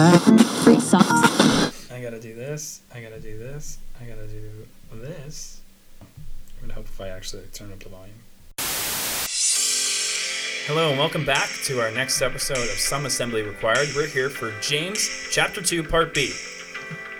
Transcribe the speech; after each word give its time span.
Free 0.00 0.80
socks. 0.80 1.90
I 1.92 2.00
gotta 2.00 2.18
do 2.18 2.34
this. 2.34 2.80
I 2.94 3.02
gotta 3.02 3.20
do 3.20 3.36
this. 3.36 3.76
I 4.00 4.04
gotta 4.06 4.26
do 4.26 4.66
this. 4.94 5.60
I'm 6.00 6.06
gonna 6.62 6.72
hope 6.72 6.86
if 6.86 6.98
I 7.02 7.08
actually 7.08 7.42
turn 7.52 7.70
up 7.70 7.80
the 7.80 7.90
volume. 7.90 8.14
Hello 10.66 10.88
and 10.88 10.98
welcome 10.98 11.26
back 11.26 11.50
to 11.64 11.82
our 11.82 11.90
next 11.90 12.22
episode 12.22 12.56
of 12.56 12.78
Some 12.78 13.04
Assembly 13.04 13.42
Required. 13.42 13.88
We're 13.94 14.06
here 14.06 14.30
for 14.30 14.58
James 14.62 15.06
chapter 15.30 15.60
2, 15.60 15.82
part 15.82 16.14
B. 16.14 16.32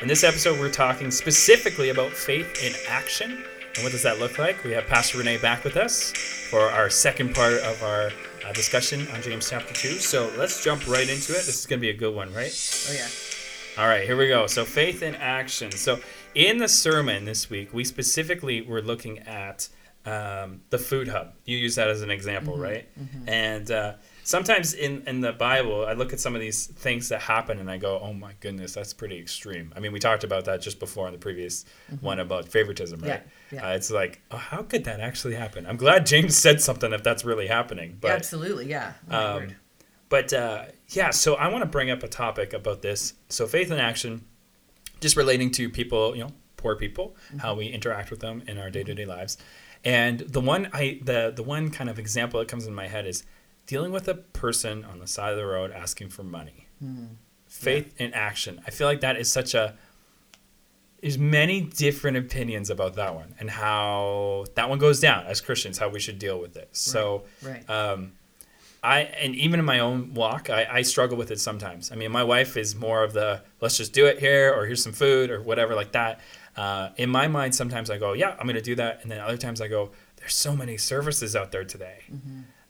In 0.01 0.09
this 0.09 0.25
episode, 0.25 0.59
we're 0.59 0.71
talking 0.71 1.11
specifically 1.11 1.91
about 1.91 2.13
faith 2.13 2.65
in 2.65 2.73
action. 2.89 3.45
And 3.75 3.85
what 3.85 3.93
does 3.93 4.05
that 4.05 4.19
look 4.19 4.39
like? 4.39 4.65
We 4.65 4.71
have 4.71 4.87
Pastor 4.87 5.19
Renee 5.19 5.37
back 5.37 5.65
with 5.65 5.77
us 5.77 6.13
for 6.49 6.63
our 6.63 6.89
second 6.89 7.35
part 7.35 7.61
of 7.61 7.83
our 7.83 8.11
uh, 8.45 8.53
discussion 8.53 9.07
on 9.15 9.23
James 9.23 9.49
chapter 9.51 9.75
2. 9.75 9.89
So 9.99 10.31
let's 10.37 10.63
jump 10.65 10.87
right 10.87 11.09
into 11.09 11.33
it. 11.33 11.45
This 11.47 11.61
is 11.61 11.67
going 11.67 11.79
to 11.79 11.83
be 11.83 11.91
a 11.91 11.97
good 11.97 12.15
one, 12.15 12.33
right? 12.35 12.53
Oh 12.89 12.93
yeah. 12.93 13.09
All 13.79 13.89
right, 13.89 14.05
here 14.05 14.17
we 14.17 14.29
go. 14.29 14.47
So 14.47 14.65
faith 14.65 15.03
in 15.03 15.15
action. 15.15 15.71
So 15.73 16.01
in 16.35 16.59
the 16.59 16.69
sermon 16.69 17.25
this 17.25 17.49
week, 17.49 17.73
we 17.73 17.85
specifically 17.85 18.61
were 18.63 18.83
looking 18.83 19.21
at 19.21 19.69
um, 20.07 20.61
the 20.71 20.79
food 20.79 21.09
hub. 21.09 21.35
You 21.45 21.57
use 21.57 21.75
that 21.77 21.89
as 21.89 22.03
an 22.03 22.11
example, 22.11 22.57
right? 22.57 22.89
And 23.27 23.71
uh, 23.71 23.95
sometimes 24.25 24.73
in 24.75 25.03
in 25.07 25.21
the 25.21 25.33
Bible, 25.33 25.85
I 25.87 25.93
look 25.93 26.13
at 26.13 26.21
some 26.21 26.35
of 26.35 26.41
these 26.41 26.67
things 26.67 27.09
that 27.11 27.21
happen, 27.21 27.59
and 27.59 27.71
I 27.71 27.77
go, 27.77 28.01
"Oh 28.03 28.13
my 28.15 28.33
goodness, 28.41 28.73
that's 28.73 28.95
pretty 28.95 29.19
extreme." 29.19 29.73
I 29.77 29.81
mean, 29.81 29.93
we 29.93 29.99
talked 29.99 30.25
about 30.25 30.47
that 30.47 30.63
just 30.63 30.81
before 30.81 31.07
in 31.07 31.13
the 31.13 31.19
previous 31.19 31.65
one 32.01 32.19
about 32.19 32.49
favoritism, 32.49 33.01
right? 33.01 33.09
Yeah, 33.09 33.21
yeah. 33.53 33.69
Uh, 33.69 33.75
it's 33.75 33.91
like, 33.91 34.21
oh, 34.31 34.37
how 34.37 34.63
could 34.63 34.85
that 34.85 35.01
actually 35.01 35.35
happen? 35.35 35.67
I'm 35.67 35.77
glad 35.77 36.07
James 36.07 36.37
said 36.37 36.61
something 36.61 36.93
if 36.93 37.03
that's 37.03 37.25
really 37.25 37.47
happening. 37.47 37.99
But 38.01 38.13
Absolutely, 38.13 38.67
yeah. 38.67 38.93
Um, 39.11 39.55
but 40.09 40.33
uh, 40.33 40.65
yeah, 40.89 41.11
so 41.11 41.35
I 41.35 41.49
want 41.49 41.63
to 41.63 41.67
bring 41.67 41.91
up 41.91 42.03
a 42.03 42.09
topic 42.09 42.53
about 42.53 42.83
this. 42.83 43.15
So 43.29 43.47
faith 43.47 43.71
in 43.71 43.79
action, 43.79 44.25
just 45.01 45.17
relating 45.17 45.51
to 45.53 45.69
people, 45.71 46.17
you 46.17 46.25
know, 46.25 46.33
poor 46.57 46.77
people, 46.77 47.17
how 47.39 47.55
we 47.55 47.67
interact 47.67 48.11
with 48.11 48.21
them 48.21 48.43
in 48.47 48.59
our 48.59 48.71
day 48.71 48.83
to 48.83 48.95
day 48.95 49.07
lives. 49.07 49.39
And 49.85 50.21
the 50.21 50.41
one 50.41 50.69
I 50.73 51.01
the 51.03 51.33
the 51.35 51.43
one 51.43 51.71
kind 51.71 51.89
of 51.89 51.99
example 51.99 52.39
that 52.41 52.49
comes 52.49 52.67
in 52.67 52.75
my 52.75 52.87
head 52.87 53.07
is 53.07 53.25
dealing 53.67 53.93
with 53.93 54.09
a 54.09 54.15
person 54.15 54.85
on 54.85 54.99
the 54.99 55.07
side 55.07 55.33
of 55.33 55.39
the 55.39 55.47
road 55.47 55.71
asking 55.71 56.11
for 56.11 56.23
money. 56.23 56.67
Faith 57.47 57.95
in 57.99 58.13
action. 58.15 58.61
I 58.67 58.71
feel 58.71 58.87
like 58.87 59.01
that 59.01 59.17
is 59.17 59.33
such 59.33 59.55
a 59.55 59.75
there's 61.01 61.19
many 61.19 61.61
different 61.63 62.17
opinions 62.17 62.69
about 62.71 62.95
that 62.97 63.15
one 63.15 63.35
and 63.41 63.49
how 63.49 64.45
that 64.55 64.69
one 64.69 64.79
goes 64.79 65.01
down 65.01 65.25
as 65.27 65.41
Christians, 65.41 65.79
how 65.79 65.89
we 65.89 65.99
should 66.01 66.19
deal 66.19 66.39
with 66.39 66.57
it. 66.57 66.69
So 66.73 67.25
Right. 67.43 67.69
um, 67.71 68.13
I 68.83 69.01
and 69.01 69.35
even 69.35 69.61
in 69.61 69.67
my 69.67 69.81
own 69.81 70.15
walk, 70.15 70.49
I, 70.51 70.67
I 70.71 70.83
struggle 70.83 71.17
with 71.19 71.31
it 71.31 71.39
sometimes. 71.41 71.93
I 71.93 71.97
mean, 71.97 72.11
my 72.13 72.25
wife 72.25 72.57
is 72.57 72.75
more 72.75 73.03
of 73.05 73.13
the 73.13 73.43
let's 73.61 73.77
just 73.77 73.93
do 73.93 74.07
it 74.07 74.19
here, 74.19 74.53
or 74.55 74.65
here's 74.67 74.83
some 74.83 74.93
food, 74.93 75.31
or 75.31 75.41
whatever 75.43 75.75
like 75.75 75.93
that. 75.93 76.21
Uh, 76.57 76.89
in 76.97 77.09
my 77.11 77.29
mind, 77.29 77.55
sometimes 77.55 77.91
I 77.91 77.99
go, 77.99 78.13
yeah, 78.15 78.35
I'm 78.41 78.47
gonna 78.47 78.61
do 78.61 78.75
that, 78.77 79.01
and 79.03 79.11
then 79.11 79.21
other 79.21 79.37
times 79.37 79.61
I 79.61 79.69
go, 79.69 79.91
there's 80.17 80.35
so 80.35 80.55
many 80.57 80.77
services 80.79 81.37
out 81.37 81.53
there 81.53 81.65
today. 81.65 82.01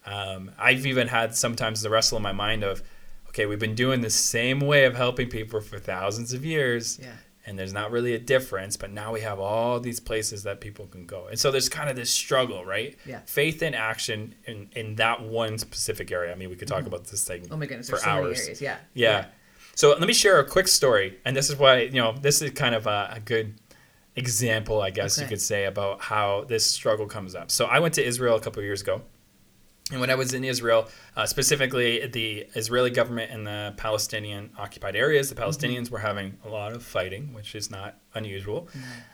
Um, 0.07 0.51
I've 0.59 0.87
even 0.87 1.09
had 1.09 1.35
sometimes 1.37 1.83
the 1.83 1.91
wrestle 1.91 2.17
in 2.17 2.23
my 2.23 2.33
mind 2.33 2.65
of, 2.65 2.83
okay, 3.29 3.47
we've 3.47 3.59
been 3.59 3.75
doing 3.75 4.01
the 4.01 4.11
same 4.11 4.61
way 4.61 4.85
of 4.85 4.95
helping 4.97 5.29
people 5.29 5.61
for 5.61 5.79
thousands 5.79 6.33
of 6.33 6.45
years 6.45 6.99
Yeah. 7.01 7.13
And 7.47 7.59
there's 7.59 7.73
not 7.73 7.91
really 7.91 8.15
a 8.15 8.19
difference 8.19 8.77
but 8.77 8.91
now 8.91 9.13
we 9.13 9.21
have 9.21 9.39
all 9.39 9.81
these 9.81 10.01
places 10.01 10.43
that 10.43 10.61
people 10.61 10.87
can 10.87 11.07
go 11.07 11.27
and 11.27 11.39
so 11.39 11.51
there's 11.51 11.69
kind 11.69 11.89
of 11.91 11.97
this 11.97 12.11
struggle 12.11 12.65
right 12.65 12.97
Yeah. 13.07 13.21
faith 13.27 13.63
in 13.63 13.75
action 13.75 14.35
in, 14.47 14.69
in 14.77 14.97
that 14.97 15.23
one 15.23 15.59
specific 15.59 16.11
area 16.13 16.33
i 16.33 16.35
mean 16.35 16.51
we 16.51 16.57
could 16.57 16.69
talk 16.69 16.81
mm-hmm. 16.81 16.89
about 16.89 17.05
this 17.05 17.25
thing 17.25 17.47
Oh 17.51 17.57
my 17.57 17.67
goodness, 17.67 17.89
for 17.91 17.99
so 17.99 18.09
hours 18.09 18.41
areas. 18.43 18.61
Yeah. 18.61 18.77
yeah. 18.95 19.27
So 19.75 19.91
let 19.91 20.07
me 20.07 20.13
share 20.13 20.39
a 20.39 20.45
quick 20.45 20.69
story, 20.69 21.19
and 21.25 21.35
this 21.35 21.49
is 21.49 21.57
why 21.57 21.83
you 21.83 22.01
know 22.01 22.13
this 22.13 22.43
is 22.43 22.51
kind 22.51 22.75
of 22.75 22.87
a, 22.87 23.15
a 23.17 23.21
good 23.21 23.55
example, 24.17 24.83
I 24.83 24.91
guess 24.91 25.19
you 25.19 25.27
could 25.27 25.41
say, 25.41 25.65
about 25.65 26.01
how 26.03 26.45
this 26.49 26.67
struggle 26.67 27.07
comes 27.07 27.35
up. 27.35 27.51
So 27.51 27.65
I 27.67 27.79
went 27.79 27.95
to 27.95 28.05
Israel 28.05 28.37
a 28.37 28.41
couple 28.41 28.61
of 28.61 28.65
years 28.67 28.83
ago, 28.83 29.03
and 29.91 30.01
when 30.01 30.11
I 30.11 30.15
was 30.15 30.35
in 30.35 30.45
Israel, 30.45 30.89
uh, 31.17 31.27
specifically 31.27 32.07
the 32.07 32.47
Israeli 32.55 32.91
government 32.91 33.33
and 33.33 33.47
the 33.47 33.75
Palestinian 33.77 34.51
occupied 34.59 34.95
areas, 34.95 35.29
the 35.29 35.35
Palestinians 35.35 35.91
were 35.91 35.99
having 35.99 36.37
a 36.45 36.49
lot 36.49 36.73
of 36.73 36.83
fighting, 36.83 37.33
which 37.33 37.55
is 37.55 37.71
not 37.71 37.99
unusual. 38.15 38.69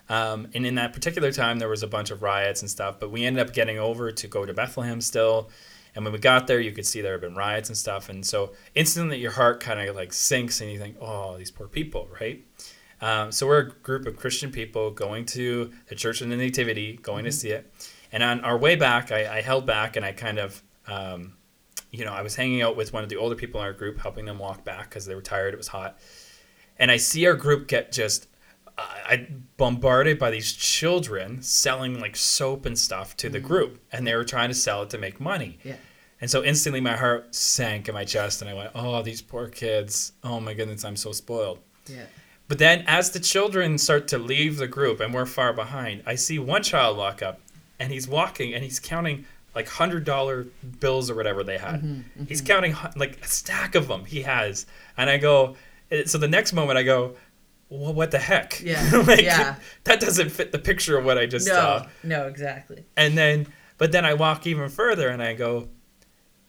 Um, 0.08 0.48
and 0.54 0.66
in 0.66 0.74
that 0.76 0.92
particular 0.92 1.32
time, 1.32 1.58
there 1.58 1.68
was 1.68 1.82
a 1.82 1.86
bunch 1.86 2.10
of 2.10 2.22
riots 2.22 2.60
and 2.60 2.70
stuff. 2.70 3.00
But 3.00 3.10
we 3.10 3.24
ended 3.24 3.46
up 3.46 3.54
getting 3.54 3.78
over 3.78 4.12
to 4.12 4.26
go 4.28 4.44
to 4.44 4.52
Bethlehem 4.52 5.00
still. 5.00 5.50
And 5.94 6.04
when 6.04 6.12
we 6.12 6.18
got 6.18 6.46
there, 6.46 6.60
you 6.60 6.72
could 6.72 6.86
see 6.86 7.00
there 7.00 7.12
had 7.12 7.22
been 7.22 7.34
riots 7.34 7.70
and 7.70 7.76
stuff. 7.76 8.10
And 8.10 8.24
so 8.24 8.52
instantly 8.74 9.18
your 9.18 9.32
heart 9.32 9.60
kind 9.60 9.80
of 9.80 9.96
like 9.96 10.12
sinks 10.12 10.60
and 10.60 10.70
you 10.70 10.78
think, 10.78 10.96
oh, 11.00 11.38
these 11.38 11.50
poor 11.50 11.68
people, 11.68 12.06
right? 12.20 12.44
Um, 13.00 13.32
so 13.32 13.46
we're 13.46 13.58
a 13.60 13.70
group 13.70 14.06
of 14.06 14.16
Christian 14.16 14.50
people 14.50 14.90
going 14.90 15.24
to 15.26 15.72
the 15.88 15.94
Church 15.94 16.20
of 16.20 16.28
the 16.28 16.36
Nativity, 16.36 16.98
going 17.02 17.24
to 17.24 17.32
see 17.32 17.50
it. 17.50 17.72
And 18.12 18.22
on 18.22 18.40
our 18.40 18.56
way 18.56 18.76
back, 18.76 19.10
I, 19.10 19.38
I 19.38 19.40
held 19.40 19.66
back 19.66 19.96
and 19.96 20.04
I 20.04 20.12
kind 20.12 20.38
of, 20.38 20.62
um, 20.86 21.34
you 21.90 22.04
know, 22.04 22.12
I 22.12 22.22
was 22.22 22.36
hanging 22.36 22.62
out 22.62 22.76
with 22.76 22.92
one 22.92 23.02
of 23.02 23.08
the 23.08 23.16
older 23.16 23.34
people 23.34 23.60
in 23.60 23.66
our 23.66 23.72
group, 23.72 23.98
helping 23.98 24.24
them 24.24 24.38
walk 24.38 24.64
back 24.64 24.90
because 24.90 25.06
they 25.06 25.14
were 25.14 25.22
tired. 25.22 25.54
It 25.54 25.56
was 25.56 25.68
hot. 25.68 25.98
And 26.78 26.90
I 26.90 26.96
see 26.96 27.26
our 27.26 27.34
group 27.34 27.68
get 27.68 27.92
just 27.92 28.28
uh, 28.78 28.82
I 28.82 29.26
bombarded 29.56 30.18
by 30.18 30.30
these 30.30 30.52
children 30.52 31.40
selling 31.40 31.98
like 31.98 32.16
soap 32.16 32.66
and 32.66 32.78
stuff 32.78 33.16
to 33.18 33.28
the 33.28 33.40
group, 33.40 33.80
and 33.92 34.06
they 34.06 34.14
were 34.14 34.24
trying 34.24 34.50
to 34.50 34.54
sell 34.54 34.82
it 34.82 34.90
to 34.90 34.98
make 34.98 35.20
money. 35.20 35.58
Yeah. 35.64 35.76
And 36.20 36.30
so 36.30 36.42
instantly 36.42 36.80
my 36.80 36.96
heart 36.96 37.34
sank 37.34 37.88
in 37.88 37.94
my 37.94 38.04
chest, 38.04 38.42
and 38.42 38.50
I 38.50 38.54
went, 38.54 38.70
"Oh, 38.74 39.02
these 39.02 39.22
poor 39.22 39.48
kids! 39.48 40.12
Oh 40.22 40.40
my 40.40 40.54
goodness, 40.54 40.84
I'm 40.84 40.96
so 40.96 41.12
spoiled." 41.12 41.58
Yeah. 41.86 42.04
But 42.48 42.58
then, 42.58 42.84
as 42.86 43.10
the 43.10 43.20
children 43.20 43.76
start 43.78 44.08
to 44.08 44.18
leave 44.18 44.58
the 44.58 44.68
group 44.68 45.00
and 45.00 45.12
we're 45.12 45.26
far 45.26 45.52
behind, 45.52 46.02
I 46.06 46.14
see 46.14 46.38
one 46.38 46.62
child 46.62 46.96
walk 46.96 47.22
up, 47.22 47.40
and 47.78 47.92
he's 47.92 48.06
walking 48.06 48.54
and 48.54 48.62
he's 48.62 48.80
counting 48.80 49.24
like 49.56 49.66
hundred 49.68 50.04
dollar 50.04 50.46
bills 50.78 51.10
or 51.10 51.14
whatever 51.16 51.42
they 51.42 51.58
had. 51.58 52.04
He's 52.28 52.40
counting 52.42 52.76
like 52.94 53.20
a 53.24 53.26
stack 53.26 53.74
of 53.74 53.88
them 53.88 54.04
he 54.04 54.22
has, 54.22 54.66
and 54.96 55.10
I 55.10 55.16
go. 55.18 55.56
eh, 55.90 56.04
So 56.06 56.18
the 56.18 56.28
next 56.28 56.52
moment, 56.52 56.78
I 56.78 56.84
go, 56.84 57.16
well, 57.68 57.92
what 57.92 58.12
the 58.12 58.18
heck? 58.20 58.60
Yeah, 58.62 58.88
like, 59.06 59.22
yeah. 59.22 59.56
That 59.84 59.98
doesn't 59.98 60.30
fit 60.30 60.52
the 60.52 60.58
picture 60.60 60.96
of 60.98 61.04
what 61.04 61.18
I 61.18 61.26
just 61.26 61.48
No. 61.48 61.54
saw. 61.54 61.86
No. 62.04 62.26
Exactly. 62.28 62.84
And 62.96 63.16
then, 63.18 63.48
but 63.78 63.90
then 63.90 64.04
I 64.04 64.14
walk 64.14 64.46
even 64.46 64.68
further 64.68 65.08
and 65.08 65.20
I 65.22 65.34
go, 65.34 65.68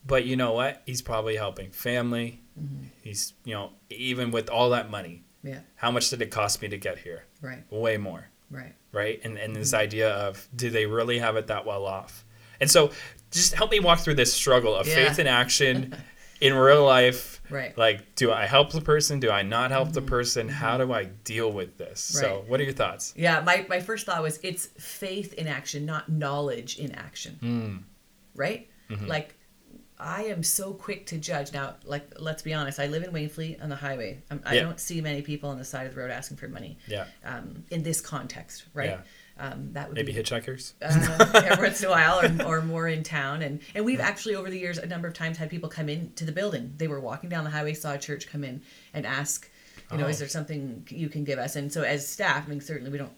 but 0.06 0.24
you 0.26 0.36
know 0.36 0.52
what? 0.52 0.82
He's 0.86 1.02
probably 1.02 1.34
helping 1.36 1.70
family. 1.72 2.40
Mm-hmm. 2.60 2.84
He's, 3.02 3.32
you 3.44 3.54
know, 3.54 3.72
even 3.90 4.30
with 4.30 4.48
all 4.48 4.70
that 4.70 4.90
money, 4.90 5.24
Yeah. 5.42 5.60
how 5.76 5.90
much 5.90 6.08
did 6.10 6.22
it 6.22 6.30
cost 6.30 6.62
me 6.62 6.68
to 6.68 6.76
get 6.78 6.98
here? 6.98 7.24
Right. 7.42 7.64
Way 7.70 7.96
more, 7.96 8.28
Right. 8.50 8.74
right? 8.92 9.20
And 9.24 9.36
and 9.38 9.52
Mm-hmm. 9.54 9.60
this 9.60 9.74
idea 9.74 10.10
of 10.10 10.46
do 10.54 10.70
they 10.70 10.86
really 10.86 11.18
have 11.18 11.36
it 11.36 11.46
that 11.48 11.64
well 11.66 11.84
off? 11.86 12.24
And 12.60 12.70
so, 12.70 12.92
just 13.30 13.54
help 13.54 13.70
me 13.70 13.80
walk 13.80 14.00
through 14.00 14.14
this 14.14 14.32
struggle 14.32 14.74
of 14.74 14.86
Yeah. 14.86 14.94
faith 14.94 15.18
in 15.18 15.26
action 15.26 15.94
in 16.40 16.54
real 16.54 16.84
life. 16.84 17.40
Right. 17.50 17.76
Like, 17.78 18.14
do 18.14 18.30
I 18.32 18.46
help 18.46 18.72
the 18.72 18.80
person? 18.80 19.20
Do 19.20 19.30
I 19.30 19.42
not 19.42 19.70
help 19.70 19.92
the 19.92 20.02
person? 20.02 20.48
How 20.48 20.76
do 20.78 20.92
I 20.92 21.04
deal 21.04 21.50
with 21.50 21.78
this? 21.78 22.00
So, 22.00 22.26
Mm-hmm. 22.40 22.50
What 22.50 22.60
are 22.60 22.64
your 22.64 22.72
thoughts? 22.74 23.14
Yeah. 23.16 23.40
My 23.40 23.64
my 23.68 23.80
first 23.80 24.06
thought 24.06 24.22
was 24.22 24.38
it's 24.42 24.66
faith 24.78 25.32
in 25.34 25.46
action, 25.46 25.86
not 25.86 26.08
knowledge 26.08 26.78
in 26.78 26.92
action. 26.92 27.38
Mm. 27.42 27.82
Right. 28.34 28.68
Mm-hmm. 28.90 29.06
Like. 29.06 29.34
I 30.00 30.26
am 30.26 30.44
so 30.44 30.72
quick 30.74 31.06
to 31.06 31.18
judge 31.18 31.52
now. 31.52 31.74
Like, 31.84 32.06
let's 32.20 32.40
be 32.40 32.54
honest. 32.54 32.78
I 32.78 32.86
live 32.86 33.02
in 33.02 33.10
Wainfleet 33.10 33.60
on 33.60 33.68
the 33.68 33.74
highway. 33.74 34.22
i 34.46 34.54
don't 34.54 34.78
see 34.78 35.00
many 35.00 35.22
people 35.22 35.50
on 35.50 35.58
the 35.58 35.64
side 35.64 35.88
of 35.88 35.94
the 35.96 36.00
road 36.00 36.12
asking 36.12 36.36
for 36.36 36.46
money. 36.46 36.78
Yeah, 36.86 37.06
Um, 37.24 37.64
in 37.72 37.82
this 37.82 38.00
context, 38.00 38.66
right? 38.74 38.90
Yeah. 38.90 39.00
Um, 39.40 39.72
that 39.74 39.86
would 39.88 39.94
maybe 39.94 40.12
be 40.12 40.18
hitchhikers. 40.20 40.72
uh, 40.82 41.42
every 41.46 41.64
once 41.68 41.80
in 41.80 41.86
a 41.88 41.90
while 41.90 42.20
or, 42.20 42.58
or 42.58 42.62
more 42.62 42.88
in 42.88 43.02
town 43.04 43.42
and 43.42 43.60
and 43.74 43.84
we've 43.84 44.00
actually 44.00 44.34
over 44.34 44.50
the 44.50 44.58
years 44.58 44.78
a 44.78 44.86
number 44.86 45.06
of 45.06 45.14
times 45.14 45.38
had 45.38 45.48
people 45.48 45.68
come 45.68 45.88
in 45.88 46.12
to 46.16 46.24
the 46.24 46.32
building 46.32 46.74
they 46.76 46.88
were 46.88 46.98
walking 47.00 47.30
down 47.30 47.44
the 47.44 47.50
highway 47.50 47.72
saw 47.72 47.94
a 47.94 47.98
church 47.98 48.26
come 48.28 48.42
in 48.42 48.60
and 48.94 49.06
ask 49.06 49.48
you 49.92 49.98
know 49.98 50.06
Oh. 50.06 50.08
is 50.08 50.18
there 50.18 50.26
something 50.28 50.84
you 50.90 51.08
can 51.08 51.22
give 51.22 51.38
us 51.38 51.54
and 51.54 51.72
so 51.72 51.82
as 51.82 52.06
staff 52.08 52.44
i 52.46 52.50
mean 52.50 52.60
certainly 52.60 52.90
we 52.90 52.98
don't 52.98 53.12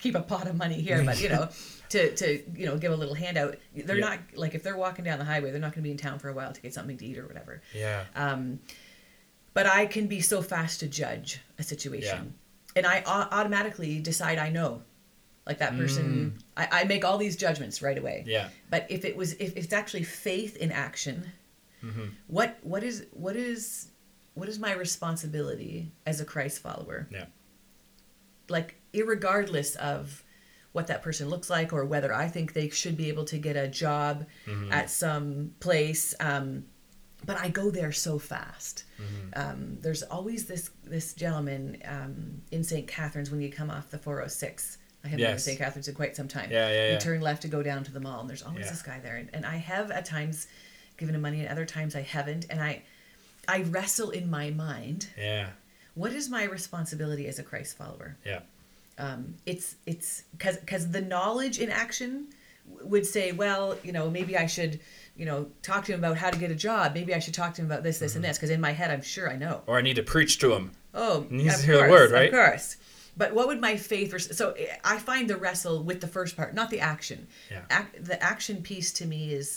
keep 0.00 0.16
a 0.16 0.20
pot 0.22 0.48
of 0.48 0.56
money 0.56 0.80
here 0.80 1.04
but 1.04 1.20
you 1.22 1.28
know 1.28 1.48
to 1.90 2.16
to 2.16 2.42
you 2.58 2.66
know 2.66 2.76
give 2.76 2.90
a 2.90 2.96
little 2.96 3.14
handout 3.14 3.56
they're 3.76 3.96
Yeah. 3.98 4.08
not 4.08 4.18
like 4.34 4.56
if 4.56 4.62
they're 4.64 4.76
walking 4.76 5.04
down 5.04 5.18
the 5.20 5.24
highway 5.24 5.52
they're 5.52 5.60
not 5.60 5.72
going 5.72 5.82
to 5.84 5.88
be 5.88 5.92
in 5.92 5.98
town 5.98 6.18
for 6.18 6.28
a 6.30 6.32
while 6.34 6.52
to 6.52 6.60
get 6.60 6.74
something 6.74 6.96
to 6.98 7.04
eat 7.06 7.16
or 7.16 7.26
whatever 7.28 7.62
Yeah. 7.74 8.04
um, 8.16 8.58
but 9.54 9.66
I 9.66 9.86
can 9.86 10.08
be 10.08 10.20
so 10.20 10.42
fast 10.42 10.80
to 10.80 10.86
judge 10.88 11.40
a 11.58 11.62
situation, 11.64 12.34
and 12.76 12.86
I 12.86 13.02
automatically 13.06 13.98
decide 14.00 14.38
I 14.38 14.48
know, 14.48 14.82
like 15.50 15.58
that 15.58 15.76
person. 15.76 16.38
I, 16.56 16.68
I 16.78 16.84
make 16.84 17.04
all 17.04 17.18
these 17.18 17.36
judgments 17.36 17.82
right 17.82 17.98
away. 17.98 18.24
Yeah. 18.26 18.48
But 18.70 18.86
if 18.88 19.04
it 19.04 19.16
was, 19.16 19.32
if 19.34 19.56
it's 19.56 19.72
actually 19.72 20.04
faith 20.04 20.56
in 20.56 20.70
action, 20.70 21.16
what 22.28 22.58
what 22.62 22.82
is 22.84 23.06
what 23.12 23.36
is 23.36 23.90
what 24.34 24.48
is 24.48 24.58
my 24.58 24.72
responsibility 24.72 25.90
as 26.06 26.20
a 26.20 26.24
Christ 26.24 26.60
follower? 26.62 27.08
Yeah. 27.10 27.26
Like, 28.48 28.76
irregardless 28.92 29.76
of 29.76 30.22
what 30.72 30.86
that 30.86 31.02
person 31.02 31.28
looks 31.28 31.50
like 31.50 31.72
or 31.72 31.84
whether 31.84 32.12
I 32.14 32.28
think 32.28 32.52
they 32.52 32.68
should 32.68 32.96
be 32.96 33.08
able 33.08 33.24
to 33.26 33.38
get 33.38 33.56
a 33.56 33.66
job 33.68 34.26
Mm-hmm. 34.46 34.72
at 34.72 34.88
some 34.90 35.54
place. 35.60 36.14
Um, 36.20 36.64
but 37.26 37.36
I 37.38 37.48
go 37.48 37.70
there 37.70 37.92
so 37.92 38.18
fast. 38.18 38.84
Mm-hmm. 39.02 39.40
Um, 39.40 39.78
there's 39.80 40.02
always 40.04 40.46
this 40.46 40.70
this 40.84 41.12
gentleman 41.14 41.76
um, 41.84 42.42
in 42.50 42.62
St. 42.64 42.86
Catharines 42.86 43.30
when 43.30 43.40
you 43.40 43.50
come 43.50 43.70
off 43.70 43.90
the 43.90 43.98
406. 43.98 44.78
I 45.04 45.08
haven't 45.08 45.18
been 45.20 45.26
to 45.28 45.32
Yes. 45.34 45.44
St. 45.44 45.58
Catharines 45.58 45.88
in 45.88 45.94
quite 45.94 46.14
some 46.16 46.28
time. 46.28 46.50
Yeah, 46.50 46.68
yeah, 46.70 46.86
You 46.88 46.92
yeah. 46.92 46.98
turn 46.98 47.20
left 47.20 47.42
to 47.42 47.48
go 47.48 47.62
down 47.62 47.84
to 47.84 47.92
the 47.92 48.00
mall, 48.00 48.20
and 48.20 48.28
there's 48.28 48.42
always 48.42 48.66
Yeah. 48.66 48.70
this 48.70 48.82
guy 48.82 48.98
there. 49.00 49.16
And, 49.16 49.30
and 49.32 49.46
I 49.46 49.56
have 49.56 49.90
at 49.90 50.04
times 50.04 50.46
given 50.98 51.14
him 51.14 51.22
money, 51.22 51.40
and 51.40 51.48
other 51.48 51.64
times 51.64 51.94
I 51.96 52.02
haven't. 52.02 52.46
And 52.50 52.60
I 52.62 52.82
I 53.48 53.62
wrestle 53.62 54.10
in 54.10 54.28
my 54.30 54.50
mind. 54.50 55.08
Yeah. 55.18 55.48
What 55.94 56.12
is 56.12 56.28
my 56.28 56.44
responsibility 56.44 57.26
as 57.26 57.38
a 57.38 57.42
Christ 57.42 57.76
follower? 57.76 58.16
Yeah. 58.24 58.40
um, 58.98 59.34
it's 59.46 59.76
it's 59.86 60.24
because 60.32 60.58
because 60.58 60.90
the 60.90 61.00
knowledge 61.00 61.58
in 61.58 61.70
action 61.70 62.26
would 62.82 63.06
say 63.06 63.32
well 63.32 63.76
you 63.82 63.90
know 63.90 64.08
maybe 64.10 64.36
i 64.36 64.46
should 64.46 64.78
you 65.16 65.24
know 65.26 65.48
talk 65.62 65.84
to 65.86 65.92
him 65.92 65.98
about 65.98 66.16
how 66.18 66.30
to 66.30 66.38
get 66.38 66.50
a 66.52 66.54
job 66.54 66.92
maybe 66.94 67.12
i 67.14 67.18
should 67.18 67.34
talk 67.34 67.52
to 67.54 67.62
him 67.62 67.66
about 67.66 67.82
this 67.82 67.98
this 67.98 68.14
and 68.14 68.22
this 68.24 68.36
because 68.36 68.50
in 68.50 68.60
my 68.60 68.70
head 68.72 68.90
i'm 68.92 69.02
sure 69.02 69.28
i 69.28 69.36
know 69.36 69.62
Or 69.66 69.78
I 69.78 69.82
need 69.82 69.96
to 69.96 70.02
preach 70.04 70.38
to 70.40 70.52
him. 70.52 70.70
oh 70.94 71.26
he 71.30 71.36
Needs 71.38 71.60
to 71.60 71.66
hear 71.66 71.82
the 71.84 71.90
word, 71.90 72.10
right? 72.12 72.26
of 72.26 72.32
course 72.32 72.76
but 73.20 73.28
what 73.36 73.46
would 73.48 73.60
my 73.68 73.74
faith 73.76 74.10
vers- 74.14 74.36
so 74.40 74.44
eh, 74.52 74.66
i 74.94 74.96
find 75.10 75.24
the 75.32 75.36
wrestle 75.42 75.76
with 75.88 75.98
the 76.04 76.10
first 76.16 76.32
part 76.38 76.50
not 76.60 76.68
the 76.74 76.80
action 76.94 77.20
Yeah. 77.54 77.64
Ac- 77.78 77.98
the 78.10 78.18
action 78.32 78.56
piece 78.70 78.90
to 78.98 79.04
me 79.12 79.20
is 79.40 79.48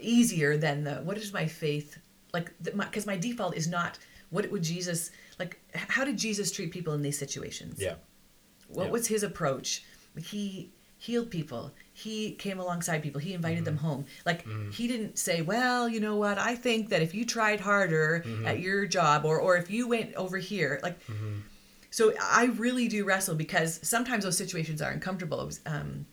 easier 0.00 0.56
than 0.56 0.84
the 0.84 0.94
what 1.06 1.16
is 1.18 1.32
my 1.32 1.46
faith 1.46 1.98
like 2.32 2.48
because 2.62 3.06
my, 3.06 3.16
default 3.16 3.54
is 3.56 3.68
not 3.78 3.98
what 4.30 4.50
would 4.50 4.62
jesus 4.74 5.10
like 5.38 5.52
how 5.96 6.04
did 6.04 6.16
jesus 6.26 6.50
treat 6.50 6.70
people 6.72 6.92
in 6.94 7.02
these 7.02 7.18
situations 7.18 7.76
Yeah. 7.80 7.94
what 8.68 8.86
Yeah. 8.86 8.90
was 8.96 9.06
his 9.14 9.22
approach 9.22 9.84
he 10.32 10.70
healed 10.98 11.30
people 11.30 11.72
he 11.92 12.32
came 12.44 12.58
alongside 12.64 13.02
people 13.02 13.20
he 13.20 13.32
invited 13.34 13.64
them 13.64 13.76
Mm-hmm. 13.76 13.86
home 13.86 14.04
like 14.24 14.40
he 14.72 14.84
didn't 14.92 15.18
say 15.18 15.42
well 15.42 15.88
you 15.88 16.00
know 16.00 16.16
what 16.16 16.38
i 16.38 16.54
think 16.54 16.88
that 16.90 17.02
if 17.02 17.12
you 17.14 17.24
tried 17.24 17.60
harder 17.60 18.22
Mm-hmm. 18.24 18.46
at 18.46 18.56
your 18.66 18.86
job 18.86 19.18
or 19.24 19.36
or 19.46 19.56
if 19.62 19.70
you 19.70 19.82
went 19.88 20.14
over 20.14 20.38
here 20.38 20.72
like 20.82 20.98
Mm-hmm. 21.06 21.38
So 21.92 22.12
i 22.20 22.46
really 22.58 22.88
do 22.88 23.04
wrestle 23.04 23.34
because 23.36 23.78
sometimes 23.82 24.24
those 24.24 24.36
situations 24.36 24.82
are 24.82 24.90
uncomfortable 24.90 25.40
It 25.42 25.46
was, 25.46 25.60
um, 25.66 26.06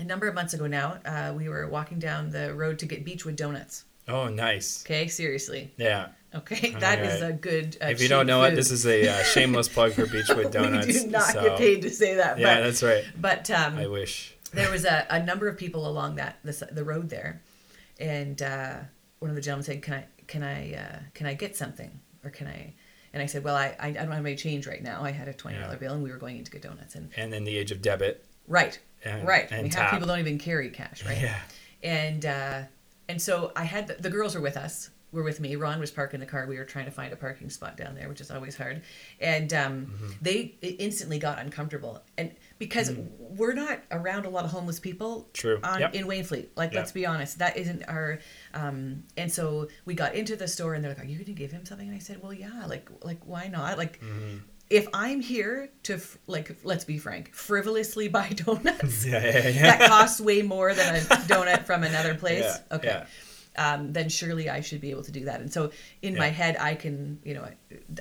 a 0.00 0.04
number 0.04 0.26
of 0.26 0.34
months 0.34 0.54
ago 0.54 0.66
now 0.66 0.98
uh, 1.04 1.32
we 1.36 1.48
were 1.48 1.68
walking 1.68 1.98
down 2.00 2.30
the 2.30 2.52
road 2.54 2.78
to 2.80 2.86
get 2.86 3.04
beechwood 3.04 3.36
donuts 3.36 3.84
Oh, 4.10 4.26
nice. 4.28 4.82
okay 4.86 5.06
seriously 5.06 5.70
Yeah. 5.76 6.08
okay 6.34 6.70
that 6.86 6.98
is 7.00 7.20
Alright. 7.22 7.30
a 7.30 7.32
good 7.34 7.76
uh, 7.82 7.86
If 7.88 8.00
you 8.02 8.08
don't 8.08 8.26
know 8.26 8.42
it, 8.44 8.54
this 8.54 8.70
is 8.70 8.86
a 8.86 9.06
uh, 9.06 9.22
shameless 9.34 9.68
plug 9.68 9.92
for 9.92 10.06
Beechwood 10.06 10.50
Donuts. 10.50 10.86
we 10.90 10.92
do 10.94 11.06
not 11.08 11.22
so- 11.34 11.42
get 11.42 11.58
paid 11.58 11.82
to 11.82 11.90
say 11.90 12.14
that 12.14 12.38
Yeah, 12.38 12.54
but, 12.56 12.60
that's 12.64 12.82
right. 12.82 13.04
but 13.20 13.50
um, 13.50 13.76
I 13.78 13.86
wish. 13.86 14.34
there 14.54 14.70
was 14.70 14.84
a, 14.86 15.06
a 15.10 15.22
number 15.22 15.46
of 15.46 15.58
people 15.58 15.86
along 15.86 16.16
that 16.16 16.38
the, 16.42 16.68
the 16.72 16.84
road 16.84 17.10
there 17.10 17.42
and 18.00 18.40
uh, 18.40 18.76
one 19.18 19.30
of 19.30 19.34
the 19.34 19.42
gentlemen 19.42 19.64
said 19.64 19.82
can 19.82 19.94
i 19.94 20.04
can 20.26 20.42
i 20.42 20.74
uh, 20.74 20.98
can 21.14 21.26
i 21.26 21.34
get 21.34 21.54
something 21.56 21.90
or 22.24 22.30
can 22.30 22.46
i 22.46 22.72
and 23.18 23.24
i 23.24 23.26
said 23.26 23.42
well 23.44 23.56
i 23.56 23.74
i, 23.80 23.90
don't 23.90 24.10
have 24.12 24.24
any 24.24 24.36
change 24.36 24.66
right 24.66 24.82
now 24.82 25.02
i 25.02 25.10
had 25.10 25.28
a 25.28 25.34
$20 25.34 25.52
Yeah. 25.52 25.74
bill 25.74 25.94
and 25.94 26.02
we 26.02 26.10
were 26.10 26.16
going 26.18 26.38
in 26.38 26.44
to 26.44 26.50
get 26.50 26.62
donuts 26.62 26.94
and 26.94 27.10
And 27.16 27.34
in 27.34 27.44
the 27.44 27.56
age 27.56 27.70
of 27.72 27.82
debit. 27.82 28.24
right 28.46 28.78
And- 29.04 29.26
right 29.26 29.50
and 29.50 29.72
half 29.74 29.90
people 29.92 30.06
don't 30.06 30.20
even 30.20 30.38
carry 30.38 30.70
cash 30.70 31.04
right 31.04 31.20
Yeah. 31.20 31.38
and 31.82 32.24
uh, 32.24 32.62
and 33.08 33.20
so 33.20 33.52
I 33.56 33.64
had 33.64 33.86
the, 33.88 33.94
the 33.94 34.10
girls 34.10 34.34
were 34.34 34.40
with 34.42 34.56
us. 34.56 34.90
Were 35.12 35.22
with 35.22 35.40
me. 35.40 35.56
Ron 35.56 35.80
was 35.80 35.90
parking 35.90 36.20
the 36.20 36.26
car. 36.26 36.44
We 36.46 36.58
were 36.58 36.66
trying 36.66 36.84
to 36.84 36.90
find 36.90 37.10
a 37.10 37.16
parking 37.16 37.48
spot 37.48 37.78
down 37.78 37.94
there, 37.94 38.10
which 38.10 38.20
is 38.20 38.30
always 38.30 38.54
hard. 38.54 38.82
And 39.20 39.50
um, 39.54 39.86
Mm-hmm. 39.86 40.10
they 40.20 40.38
instantly 40.60 41.18
got 41.18 41.38
uncomfortable, 41.38 42.02
and 42.18 42.30
because 42.58 42.92
we're 43.18 43.52
not 43.54 43.80
around 43.90 44.26
a 44.26 44.28
lot 44.30 44.44
of 44.44 44.50
homeless 44.50 44.80
people 44.80 45.28
Mm. 45.28 45.32
True. 45.32 45.60
on 45.62 45.80
Yep. 45.80 45.94
in 45.94 46.06
Wainfleet. 46.06 46.46
Like, 46.56 46.72
Yep. 46.72 46.80
let's 46.80 46.92
be 46.92 47.06
honest, 47.06 47.38
that 47.38 47.56
isn't 47.56 47.82
our. 47.88 48.18
Um, 48.54 49.04
and 49.16 49.32
so 49.32 49.68
we 49.84 49.94
got 49.94 50.14
into 50.14 50.34
the 50.36 50.48
store, 50.48 50.74
and 50.74 50.82
they're 50.84 50.92
like, 50.94 51.00
"Are 51.02 51.06
you 51.06 51.16
going 51.16 51.26
to 51.26 51.32
give 51.32 51.52
him 51.52 51.64
something?" 51.64 51.86
And 51.88 51.96
I 51.96 52.00
said, 52.00 52.22
"Well, 52.22 52.32
yeah. 52.32 52.64
Like, 52.66 52.88
like 53.02 53.18
why 53.24 53.48
not? 53.48 53.78
Like." 53.78 54.00
Mm-hmm. 54.00 54.38
If 54.70 54.86
I'm 54.92 55.22
here 55.22 55.70
to 55.84 55.94
f- 55.94 56.18
like, 56.26 56.54
let's 56.62 56.84
be 56.84 56.98
frank, 56.98 57.32
frivolously 57.32 58.08
buy 58.08 58.28
donuts, 58.34 59.06
Yeah, 59.06 59.24
yeah, 59.24 59.48
yeah. 59.48 59.62
that 59.78 59.88
costs 59.88 60.20
way 60.20 60.42
more 60.42 60.74
than 60.74 60.96
a 60.96 60.98
donut 61.00 61.64
from 61.64 61.84
another 61.84 62.14
place. 62.14 62.44
Yeah, 62.70 62.76
okay. 62.76 63.02
Yeah. 63.58 63.74
Um, 63.74 63.92
then 63.92 64.08
surely 64.08 64.48
I 64.48 64.60
should 64.60 64.80
be 64.80 64.90
able 64.90 65.02
to 65.02 65.12
do 65.12 65.24
that. 65.24 65.40
And 65.40 65.52
so 65.52 65.70
in 66.02 66.16
my 66.16 66.28
head, 66.28 66.56
I 66.60 66.74
can, 66.74 67.18
you 67.24 67.34
know, 67.34 67.42
I, 67.42 67.54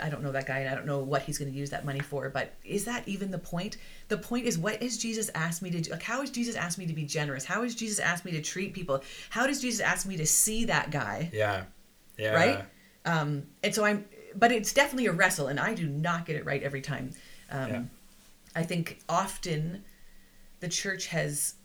I 0.06 0.10
don't 0.10 0.22
know 0.22 0.32
that 0.32 0.46
guy 0.46 0.60
and 0.60 0.70
I 0.70 0.76
don't 0.76 0.86
know 0.86 1.00
what 1.00 1.24
he's 1.24 1.38
going 1.38 1.52
to 1.52 1.58
use 1.58 1.72
that 1.72 1.86
money 1.86 2.00
for, 2.00 2.30
but 2.30 2.54
is 2.64 2.86
that 2.86 3.08
even 3.08 3.32
the 3.32 3.40
point? 3.40 3.78
The 4.08 4.18
point 4.18 4.46
is, 4.46 4.58
what 4.58 4.82
has 4.82 4.98
Jesus 4.98 5.30
asked 5.34 5.62
me 5.62 5.70
to 5.72 5.82
do? 5.82 5.92
Like, 5.92 6.04
how 6.04 6.22
has 6.22 6.30
Jesus 6.30 6.56
asked 6.56 6.78
me 6.78 6.86
to 6.86 6.94
be 6.94 7.06
generous? 7.06 7.44
How 7.46 7.64
has 7.64 7.76
Jesus 7.76 8.00
asked 8.00 8.24
me 8.26 8.32
to 8.34 8.42
treat 8.42 8.74
people? 8.74 9.02
How 9.30 9.48
does 9.48 9.60
Jesus 9.62 9.82
ask 9.82 10.06
me 10.06 10.18
to 10.18 10.26
see 10.26 10.66
that 10.66 10.92
guy? 10.92 11.30
Yeah. 11.34 11.64
Yeah. 12.18 12.34
Right? 12.34 12.66
Um, 13.06 13.44
and 13.64 13.74
so 13.74 13.86
I'm, 13.86 14.06
but 14.36 14.52
it's 14.52 14.74
definitely 14.74 15.08
a 15.08 15.14
wrestle, 15.14 15.48
and 15.48 15.60
I 15.60 15.74
do 15.74 15.88
not 15.88 16.26
get 16.26 16.36
it 16.36 16.46
right 16.46 16.62
every 16.64 16.82
time. 16.82 17.12
Um, 17.52 17.70
Yeah. 17.70 17.82
I 18.56 18.64
think 18.64 19.00
often 19.10 19.84
the 20.60 20.68
church 20.70 21.08
has. 21.08 21.56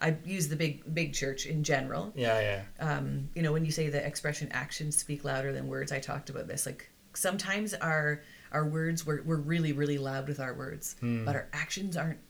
I 0.00 0.16
use 0.24 0.48
the 0.48 0.56
big 0.56 0.94
big 0.94 1.12
church 1.12 1.46
in 1.46 1.64
general. 1.64 2.12
Yeah, 2.14 2.40
yeah. 2.40 2.62
Um, 2.96 3.28
you 3.34 3.42
know, 3.42 3.52
when 3.52 3.64
you 3.64 3.72
say 3.72 3.88
the 3.88 4.04
expression 4.04 4.48
"actions 4.52 4.96
speak 4.96 5.24
louder 5.24 5.52
than 5.52 5.66
words," 5.66 5.90
I 5.92 5.98
talked 5.98 6.30
about 6.30 6.46
this. 6.46 6.66
Like 6.66 6.88
sometimes 7.14 7.74
our 7.74 8.22
our 8.52 8.64
words 8.66 9.04
we're, 9.04 9.22
we're 9.22 9.36
really 9.36 9.72
really 9.72 9.98
loud 9.98 10.28
with 10.28 10.40
our 10.40 10.54
words, 10.54 10.96
Hmm. 11.00 11.24
but 11.24 11.34
our 11.34 11.48
actions 11.52 11.96
aren't 11.96 12.20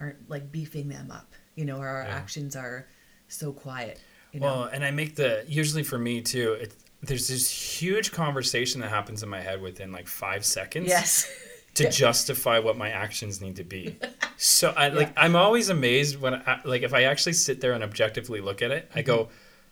aren't 0.00 0.28
like 0.28 0.52
beefing 0.52 0.88
them 0.88 1.10
up. 1.10 1.32
You 1.54 1.64
know, 1.64 1.78
or 1.78 1.88
our 1.88 2.02
Yeah. 2.04 2.14
actions 2.16 2.54
are 2.56 2.86
so 3.28 3.52
quiet. 3.52 4.00
You 4.32 4.40
know, 4.40 4.46
Well, 4.46 4.64
and 4.64 4.84
I 4.84 4.90
make 4.90 5.16
the 5.16 5.44
usually 5.48 5.82
for 5.82 5.98
me 5.98 6.20
too. 6.20 6.52
It, 6.52 6.74
there's 7.02 7.28
this 7.28 7.48
huge 7.50 8.12
conversation 8.12 8.80
that 8.82 8.90
happens 8.90 9.22
in 9.22 9.28
my 9.28 9.40
head 9.40 9.62
within 9.62 9.92
like 9.92 10.06
five 10.08 10.44
seconds. 10.44 10.88
yes, 10.88 11.26
to 11.78 11.84
Yeah. 11.84 11.90
justify 11.90 12.58
what 12.58 12.76
my 12.76 12.90
actions 12.90 13.40
need 13.40 13.56
to 13.56 13.64
be. 13.64 13.96
So 14.40 14.72
I 14.76 14.88
like 14.90 15.12
I'm 15.16 15.34
always 15.34 15.68
amazed 15.68 16.20
when 16.20 16.34
I, 16.34 16.60
like 16.64 16.82
if 16.82 16.94
I 16.94 17.02
actually 17.10 17.32
sit 17.32 17.60
there 17.60 17.72
and 17.72 17.82
objectively 17.82 18.40
look 18.40 18.62
at 18.62 18.70
it, 18.70 18.88
I 18.94 19.00
Mm-hmm. 19.00 19.06
go, 19.06 19.28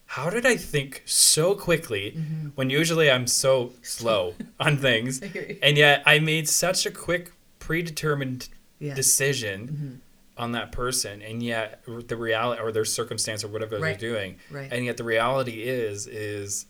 how 0.07 0.29
did 0.29 0.45
I 0.45 0.57
think 0.57 1.03
so 1.07 1.55
quickly 1.55 2.17
when 2.57 2.69
usually 2.69 3.09
I'm 3.09 3.29
so 3.29 3.73
slow 3.83 4.35
on 4.59 4.77
things, 4.79 5.23
I 5.23 5.59
and 5.63 5.77
yet 5.79 6.03
I 6.05 6.19
made 6.19 6.49
such 6.49 6.85
a 6.85 6.91
quick 6.91 7.31
predetermined 7.61 8.49
Yeah. 8.81 8.89
Mm-hmm. 8.89 8.97
decision 8.97 10.01
on 10.37 10.53
that 10.53 10.71
person, 10.73 11.23
and 11.23 11.43
yet 11.43 11.83
the 12.09 12.17
reality 12.17 12.61
or 12.61 12.71
their 12.73 12.85
circumstance 12.85 13.43
or 13.45 13.49
whatever 13.49 13.79
Right. 13.79 13.99
they're 13.99 14.11
doing, 14.11 14.37
Right. 14.51 14.71
and 14.73 14.85
yet 14.85 14.97
the 14.97 15.05
reality 15.05 15.63
is 15.63 16.07
is 16.09 16.67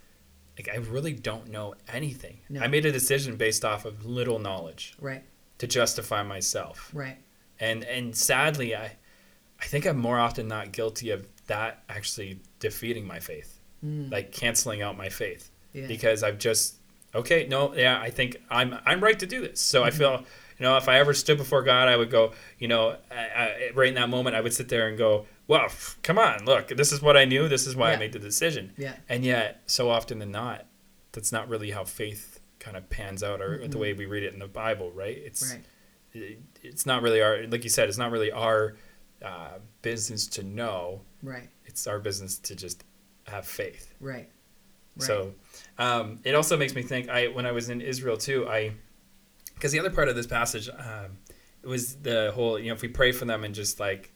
like 0.58 0.68
I 0.72 0.76
really 0.78 1.12
don't 1.12 1.48
know 1.48 1.74
anything. 1.92 2.38
No. 2.48 2.60
I 2.60 2.66
made 2.68 2.86
a 2.86 2.92
decision 2.92 3.36
based 3.36 3.64
off 3.64 3.84
of 3.84 4.04
little 4.06 4.38
knowledge 4.38 4.94
right, 5.00 5.22
to 5.58 5.66
justify 5.66 6.22
myself. 6.22 6.90
right, 6.94 7.18
And 7.60 7.84
and 7.84 8.16
sadly 8.16 8.74
I 8.74 8.96
I 9.60 9.64
think 9.64 9.86
I'm 9.86 9.98
more 9.98 10.18
often 10.18 10.48
not 10.48 10.72
guilty 10.72 11.10
of 11.10 11.26
that 11.46 11.82
actually 11.88 12.40
defeating 12.58 13.06
my 13.06 13.20
faith. 13.20 13.60
Like 13.82 14.32
canceling 14.32 14.82
out 14.82 14.96
my 14.96 15.08
faith. 15.10 15.50
Mm. 15.74 15.82
Yeah. 15.82 15.86
Because 15.86 16.22
I've 16.24 16.38
just 16.38 16.76
okay, 17.14 17.46
no, 17.48 17.72
yeah, 17.74 18.00
I 18.00 18.10
think 18.10 18.36
I'm 18.50 18.76
I'm 18.84 19.00
right 19.00 19.18
to 19.20 19.26
do 19.26 19.42
this. 19.42 19.60
So 19.60 19.80
Mm-hmm. 19.80 19.86
I 19.86 19.90
feel 19.90 20.24
you 20.58 20.64
know, 20.64 20.76
if 20.78 20.88
I 20.88 20.98
ever 20.98 21.12
stood 21.12 21.36
before 21.36 21.62
God, 21.62 21.86
I 21.86 21.96
would 21.98 22.10
go, 22.10 22.32
you 22.58 22.66
know, 22.66 22.96
I, 23.10 23.14
I, 23.14 23.70
right 23.74 23.88
in 23.88 23.94
that 23.96 24.08
moment, 24.08 24.34
I 24.34 24.40
would 24.40 24.54
sit 24.54 24.70
there 24.70 24.88
and 24.88 24.96
go, 24.96 25.26
well, 25.48 25.68
come 26.02 26.18
on, 26.18 26.44
look, 26.44 26.68
this 26.68 26.92
is 26.92 27.00
what 27.00 27.16
I 27.16 27.24
knew. 27.24 27.48
This 27.48 27.66
is 27.66 27.76
why 27.76 27.92
I 27.92 27.96
made 27.96 28.12
the 28.12 28.18
decision. 28.18 28.72
Yeah. 28.76 28.96
And 29.08 29.24
yet, 29.24 29.62
so 29.66 29.90
often 29.90 30.18
than 30.18 30.30
not, 30.32 30.66
that's 31.12 31.30
not 31.32 31.48
really 31.48 31.70
how 31.70 31.84
faith 31.84 32.40
kind 32.58 32.76
of 32.76 32.88
pans 32.90 33.22
out 33.22 33.40
or 33.40 33.66
the 33.68 33.78
way 33.78 33.92
we 33.92 34.06
read 34.06 34.22
it 34.24 34.32
in 34.32 34.38
the 34.40 34.48
Bible, 34.48 34.90
right? 34.92 35.16
It's, 35.16 35.52
right, 35.52 35.64
it- 36.12 36.38
it's 36.62 36.84
not 36.86 37.02
really 37.02 37.22
our 37.22 37.46
like 37.46 37.62
you 37.62 37.70
said 37.70 37.88
it's 37.88 37.98
not 37.98 38.10
really 38.10 38.32
our 38.32 38.74
uh, 39.22 39.58
business 39.82 40.26
to 40.26 40.42
know 40.42 41.02
right, 41.22 41.48
it's 41.66 41.86
our 41.86 41.98
business 42.00 42.38
to 42.38 42.56
just 42.56 42.82
have 43.24 43.46
faith 43.46 43.94
right, 44.00 44.28
right. 44.96 45.06
so 45.06 45.32
um, 45.78 46.18
it 46.24 46.34
also 46.34 46.56
makes 46.56 46.74
me 46.74 46.82
think 46.82 47.08
i 47.08 47.28
when 47.28 47.44
i 47.46 47.52
was 47.52 47.68
in 47.68 47.80
israel 47.80 48.16
too 48.16 48.48
i 48.48 48.72
because 49.54 49.72
the 49.72 49.78
other 49.78 49.90
part 49.90 50.08
of 50.08 50.16
this 50.16 50.26
passage 50.26 50.68
um, 50.70 51.18
it 51.62 51.68
was 51.68 51.96
the 51.96 52.32
whole 52.34 52.58
you 52.58 52.68
know 52.68 52.74
if 52.74 52.82
we 52.82 52.88
pray 52.88 53.12
for 53.12 53.24
them 53.26 53.44
and 53.44 53.54
just 53.54 53.78
like 53.78 54.10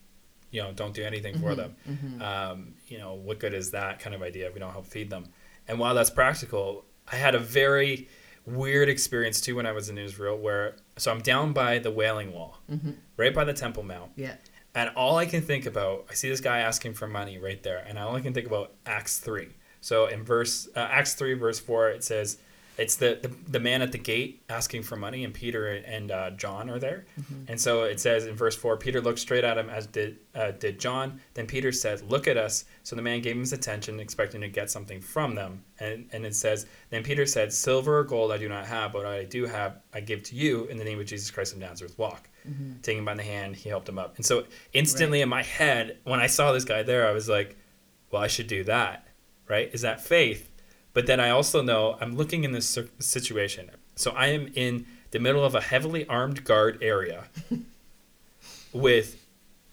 you 0.51 0.61
know 0.61 0.71
don't 0.71 0.93
do 0.93 1.03
anything 1.03 1.39
for 1.39 1.55
them. 1.55 1.75
Um, 2.21 2.73
you 2.87 2.97
know 2.97 3.13
what 3.15 3.39
good 3.39 3.53
is 3.53 3.71
that 3.71 3.99
kind 3.99 4.13
of 4.15 4.21
idea 4.21 4.47
if 4.47 4.53
we 4.53 4.59
don't 4.59 4.71
help 4.71 4.85
feed 4.85 5.09
them? 5.09 5.25
And 5.67 5.79
while 5.79 5.95
that's 5.95 6.09
practical 6.09 6.85
i 7.11 7.15
had 7.15 7.33
a 7.35 7.39
very 7.39 8.07
weird 8.45 8.87
experience 8.89 9.41
too 9.41 9.55
when 9.55 9.65
i 9.65 9.71
was 9.71 9.89
in 9.89 9.97
israel 9.97 10.37
where 10.37 10.75
so 10.97 11.11
i'm 11.11 11.19
down 11.21 11.51
by 11.51 11.79
the 11.79 11.89
wailing 11.91 12.31
wall 12.33 12.59
right 13.17 13.33
by 13.33 13.43
the 13.43 13.53
temple 13.53 13.83
mount. 13.83 14.11
Yeah, 14.15 14.35
and 14.73 14.89
all 14.95 15.17
I 15.17 15.25
can 15.25 15.41
think 15.41 15.65
about, 15.65 16.05
I 16.09 16.13
see 16.13 16.29
this 16.29 16.39
guy 16.41 16.59
asking 16.59 16.93
for 16.93 17.07
money 17.07 17.37
right 17.37 17.61
there, 17.61 17.83
and 17.87 17.97
all 17.99 18.15
I 18.15 18.21
can 18.21 18.33
think 18.33 18.47
about 18.47 18.73
Acts 18.85 19.17
three. 19.19 19.49
So 19.81 20.05
in 20.07 20.23
verse 20.23 20.67
uh, 20.75 20.79
Acts 20.79 21.13
three 21.13 21.33
verse 21.33 21.59
four, 21.59 21.89
it 21.89 22.03
says, 22.03 22.37
it's 22.81 22.95
the, 22.95 23.19
the 23.21 23.31
the 23.51 23.59
man 23.59 23.81
at 23.81 23.91
the 23.91 23.97
gate 23.97 24.41
asking 24.49 24.83
for 24.83 24.95
money, 24.95 25.23
and 25.23 25.33
Peter 25.33 25.67
and 25.67 26.11
uh, 26.11 26.31
John 26.31 26.69
are 26.69 26.79
there, 26.79 27.05
and 27.47 27.59
so 27.59 27.83
it 27.83 27.99
says 27.99 28.25
in 28.25 28.35
verse 28.35 28.55
four, 28.55 28.75
Peter 28.77 28.99
looked 29.01 29.19
straight 29.19 29.43
at 29.43 29.57
him 29.57 29.69
as 29.69 29.87
did 29.87 30.17
uh, 30.35 30.51
did 30.51 30.79
John. 30.79 31.21
Then 31.35 31.47
Peter 31.47 31.71
said, 31.71 32.01
"Look 32.09 32.27
at 32.27 32.37
us." 32.37 32.65
So 32.83 32.95
the 32.95 33.01
man 33.01 33.21
gave 33.21 33.35
him 33.35 33.41
his 33.41 33.53
attention, 33.53 33.99
expecting 33.99 34.41
to 34.41 34.47
get 34.49 34.71
something 34.71 34.99
from 34.99 35.35
them, 35.35 35.63
and 35.79 36.07
and 36.11 36.25
it 36.25 36.35
says, 36.35 36.65
then 36.89 37.03
Peter 37.03 37.25
said, 37.25 37.53
"Silver 37.53 37.99
or 37.99 38.03
gold 38.03 38.31
I 38.31 38.37
do 38.37 38.49
not 38.49 38.65
have, 38.65 38.93
but 38.93 39.03
what 39.03 39.13
I 39.13 39.23
do 39.25 39.45
have 39.45 39.81
I 39.93 40.01
give 40.01 40.23
to 40.23 40.35
you 40.35 40.65
in 40.65 40.77
the 40.77 40.83
name 40.83 40.99
of 40.99 41.05
Jesus 41.05 41.31
Christ 41.31 41.53
of 41.53 41.59
Nazareth. 41.59 41.97
Walk." 41.97 42.27
Taking 42.81 42.99
him 42.99 43.05
by 43.05 43.13
the 43.13 43.21
hand, 43.21 43.55
he 43.55 43.69
helped 43.69 43.87
him 43.87 43.99
up, 43.99 44.15
and 44.17 44.25
so 44.25 44.45
instantly 44.73 45.21
in 45.21 45.29
my 45.29 45.43
head, 45.43 45.99
when 46.05 46.19
I 46.19 46.25
saw 46.27 46.51
this 46.51 46.65
guy 46.65 46.81
there, 46.81 47.07
I 47.07 47.11
was 47.11 47.29
like, 47.29 47.55
"Well, 48.09 48.23
I 48.23 48.27
should 48.27 48.47
do 48.47 48.63
that." 48.63 49.07
Right? 49.47 49.69
Is 49.73 49.81
that 49.81 50.01
faith? 50.01 50.49
But 50.93 51.07
then 51.07 51.19
I 51.19 51.29
also 51.29 51.61
know 51.61 51.97
I'm 52.01 52.15
looking 52.15 52.43
in 52.43 52.51
this 52.51 52.77
situation. 52.99 53.71
So 53.95 54.11
I 54.11 54.27
am 54.27 54.49
in 54.55 54.85
the 55.11 55.19
middle 55.19 55.43
of 55.43 55.55
a 55.55 55.61
heavily 55.61 56.05
armed 56.07 56.43
guard 56.43 56.79
area 56.81 57.25
with 58.73 59.25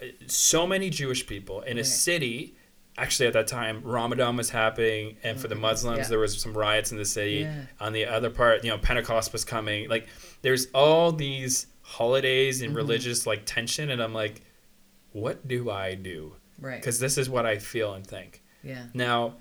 uh, 0.02 0.06
so 0.26 0.66
many 0.66 0.90
Jewish 0.90 1.26
people 1.26 1.60
in 1.62 1.76
a 1.76 1.80
Right. 1.80 1.86
city. 1.86 2.54
Actually, 2.96 3.28
at 3.28 3.32
that 3.34 3.46
time, 3.46 3.80
Ramadan 3.84 4.36
was 4.36 4.50
happening, 4.50 5.16
and 5.22 5.38
for 5.40 5.46
the 5.46 5.54
Muslims, 5.54 5.98
Yeah. 5.98 6.08
there 6.08 6.18
was 6.18 6.40
some 6.40 6.52
riots 6.56 6.90
in 6.90 6.98
the 6.98 7.04
city. 7.04 7.40
Yeah. 7.42 7.62
On 7.78 7.92
the 7.92 8.06
other 8.06 8.28
part, 8.28 8.64
you 8.64 8.70
know, 8.70 8.78
Pentecost 8.78 9.32
was 9.32 9.44
coming. 9.44 9.88
Like, 9.88 10.08
there's 10.42 10.66
all 10.74 11.12
these 11.12 11.68
holidays 11.82 12.60
and 12.60 12.74
religious 12.74 13.24
like 13.26 13.42
tension, 13.46 13.90
and 13.90 14.02
I'm 14.02 14.12
like, 14.14 14.40
what 15.12 15.46
do 15.46 15.70
I 15.70 15.94
do? 15.94 16.34
Right. 16.60 16.80
Because 16.80 16.98
this 16.98 17.18
is 17.18 17.30
what 17.30 17.46
I 17.46 17.58
feel 17.58 17.94
and 17.94 18.04
think. 18.04 18.42
Yeah. 18.64 18.86
Now, 18.94 19.36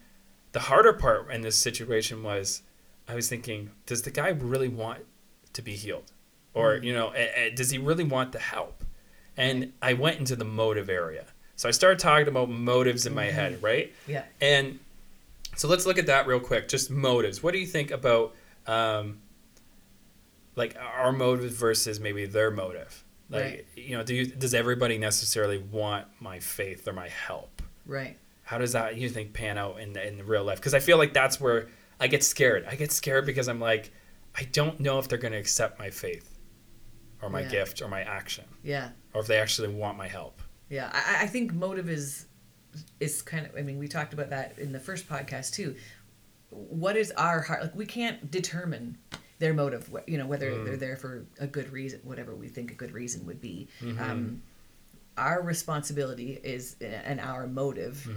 the 0.57 0.63
harder 0.63 0.91
part 0.91 1.29
in 1.29 1.41
this 1.41 1.55
situation 1.55 2.23
was 2.23 2.63
I 3.07 3.13
was 3.13 3.29
thinking, 3.29 3.69
does 3.85 4.01
the 4.01 4.09
guy 4.09 4.29
really 4.29 4.67
want 4.67 5.05
to 5.53 5.61
be 5.61 5.73
healed? 5.75 6.11
Or, 6.55 6.77
you 6.77 6.95
know, 6.95 7.09
eh, 7.09 7.27
eh, 7.35 7.49
does 7.55 7.69
he 7.69 7.77
really 7.77 8.03
want 8.03 8.31
the 8.31 8.39
help? 8.39 8.83
And 9.37 9.73
I 9.83 9.93
went 9.93 10.17
into 10.17 10.35
the 10.35 10.45
motive 10.45 10.89
area. 10.89 11.25
So 11.57 11.69
I 11.69 11.71
started 11.73 11.99
talking 11.99 12.27
about 12.27 12.49
motives 12.49 13.05
in 13.05 13.13
my 13.13 13.25
head, 13.25 13.61
right? 13.61 13.93
Yeah. 14.07 14.23
And 14.41 14.79
so 15.55 15.67
let's 15.67 15.85
look 15.85 15.99
at 15.99 16.07
that 16.07 16.25
real 16.25 16.39
quick. 16.39 16.67
Just 16.67 16.89
motives. 16.89 17.43
What 17.43 17.53
do 17.53 17.59
you 17.59 17.67
think 17.67 17.91
about 17.91 18.33
um, 18.65 19.19
like 20.55 20.75
our 20.75 21.11
motive 21.11 21.51
versus 21.51 21.99
maybe 21.99 22.25
their 22.25 22.49
motive? 22.49 23.03
Like, 23.29 23.43
Right. 23.43 23.65
you 23.75 23.95
know, 23.95 24.01
do 24.01 24.15
you, 24.15 24.25
does 24.25 24.55
everybody 24.55 24.97
necessarily 24.97 25.59
want 25.59 26.07
my 26.19 26.39
faith 26.39 26.87
or 26.87 26.93
my 26.93 27.09
help? 27.09 27.61
Right. 27.85 28.17
How 28.47 28.57
does 28.57 28.71
that 28.71 28.95
you 28.95 29.09
think 29.09 29.33
pan 29.33 29.57
out 29.57 29.77
in 29.81 29.97
in 29.97 30.25
real 30.25 30.45
life? 30.45 30.57
Because 30.59 30.73
I 30.73 30.79
feel 30.79 30.97
like 30.97 31.11
that's 31.13 31.37
where 31.41 31.67
I 31.99 32.07
get 32.07 32.23
scared. 32.23 32.65
I 32.65 32.75
get 32.75 32.93
scared 32.93 33.25
because 33.25 33.49
I'm 33.49 33.59
like, 33.59 33.91
I 34.33 34.43
don't 34.43 34.79
know 34.79 34.99
if 34.99 35.09
they're 35.09 35.17
going 35.17 35.33
to 35.33 35.37
accept 35.37 35.77
my 35.79 35.89
faith, 35.89 36.37
or 37.21 37.29
my 37.29 37.41
Yeah. 37.41 37.49
gift, 37.49 37.81
or 37.81 37.89
my 37.89 38.03
action, 38.03 38.45
Yeah. 38.63 38.91
or 39.13 39.19
if 39.19 39.27
they 39.27 39.37
actually 39.37 39.67
want 39.67 39.97
my 39.97 40.07
help. 40.07 40.41
Yeah, 40.69 40.89
I, 40.93 41.23
I 41.23 41.27
think 41.27 41.53
motive 41.53 41.89
is 41.89 42.25
is 43.01 43.21
kind 43.21 43.45
of. 43.45 43.53
I 43.57 43.63
mean, 43.63 43.79
we 43.79 43.87
talked 43.89 44.13
about 44.13 44.29
that 44.29 44.57
in 44.59 44.71
the 44.71 44.79
first 44.79 45.09
podcast 45.09 45.51
too. 45.53 45.75
What 46.49 46.95
is 46.95 47.11
our 47.11 47.41
heart? 47.41 47.61
Like, 47.63 47.75
we 47.75 47.85
can't 47.85 48.31
determine 48.31 48.97
their 49.39 49.53
motive. 49.53 49.93
You 50.07 50.17
know, 50.19 50.25
whether 50.27 50.63
they're 50.63 50.77
there 50.77 50.95
for 50.95 51.25
a 51.39 51.47
good 51.47 51.69
reason, 51.73 51.99
whatever 52.03 52.33
we 52.33 52.47
think 52.47 52.71
a 52.71 52.75
good 52.75 52.91
reason 52.93 53.25
would 53.25 53.41
be. 53.41 53.67
Um, 53.99 54.41
our 55.17 55.41
responsibility 55.41 56.39
is, 56.43 56.75
and 56.81 57.19
our 57.19 57.47
motive 57.47 58.07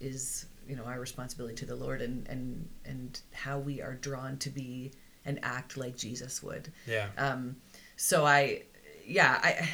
is, 0.00 0.46
you 0.68 0.76
know, 0.76 0.84
our 0.84 1.00
responsibility 1.00 1.54
to 1.56 1.66
the 1.66 1.76
Lord, 1.76 2.02
and 2.02 2.28
and 2.28 2.68
and 2.84 3.20
how 3.32 3.58
we 3.58 3.80
are 3.80 3.94
drawn 3.94 4.36
to 4.38 4.50
be 4.50 4.92
and 5.24 5.38
act 5.42 5.76
like 5.76 5.96
Jesus 5.96 6.42
would. 6.42 6.72
Yeah. 6.86 7.08
Um, 7.18 7.56
so 7.96 8.24
I, 8.24 8.62
yeah, 9.06 9.38
I, 9.42 9.68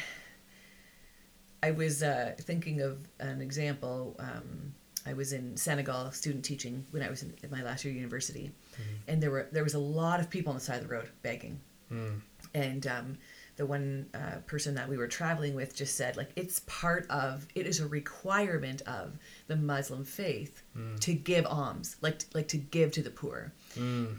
I 1.63 1.71
was 1.71 2.03
uh, 2.03 2.33
thinking 2.39 2.81
of 2.81 2.99
an 3.19 3.41
example. 3.41 4.15
Um, 4.19 4.73
I 5.05 5.13
was 5.13 5.31
in 5.31 5.55
Senegal 5.55 6.11
student 6.11 6.43
teaching 6.43 6.85
when 6.91 7.01
I 7.01 7.09
was 7.09 7.23
in, 7.23 7.33
in 7.41 7.49
my 7.49 7.63
last 7.63 7.85
year 7.85 7.91
of 7.93 7.95
university, 7.95 8.51
and 9.07 9.23
there 9.23 9.31
were 9.31 9.47
there 9.51 9.63
was 9.63 9.73
a 9.73 9.79
lot 9.79 10.19
of 10.19 10.29
people 10.29 10.51
on 10.51 10.57
the 10.57 10.63
side 10.63 10.81
of 10.81 10.87
the 10.87 10.93
road 10.93 11.09
begging, 11.21 11.59
and 12.53 12.85
um, 12.87 13.17
the 13.57 13.65
one 13.65 14.07
uh, 14.13 14.37
person 14.45 14.75
that 14.75 14.87
we 14.87 14.97
were 14.97 15.07
traveling 15.07 15.55
with 15.55 15.75
just 15.75 15.95
said 15.95 16.15
like 16.15 16.31
it's 16.35 16.61
part 16.61 17.05
of 17.09 17.47
it 17.55 17.65
is 17.67 17.79
a 17.79 17.87
requirement 17.87 18.81
of 18.83 19.17
the 19.47 19.55
Muslim 19.55 20.03
faith 20.05 20.63
to 21.01 21.13
give 21.13 21.45
alms, 21.45 21.97
like 22.01 22.21
like 22.33 22.47
to 22.49 22.57
give 22.57 22.91
to 22.93 23.01
the 23.01 23.09
poor, 23.09 23.51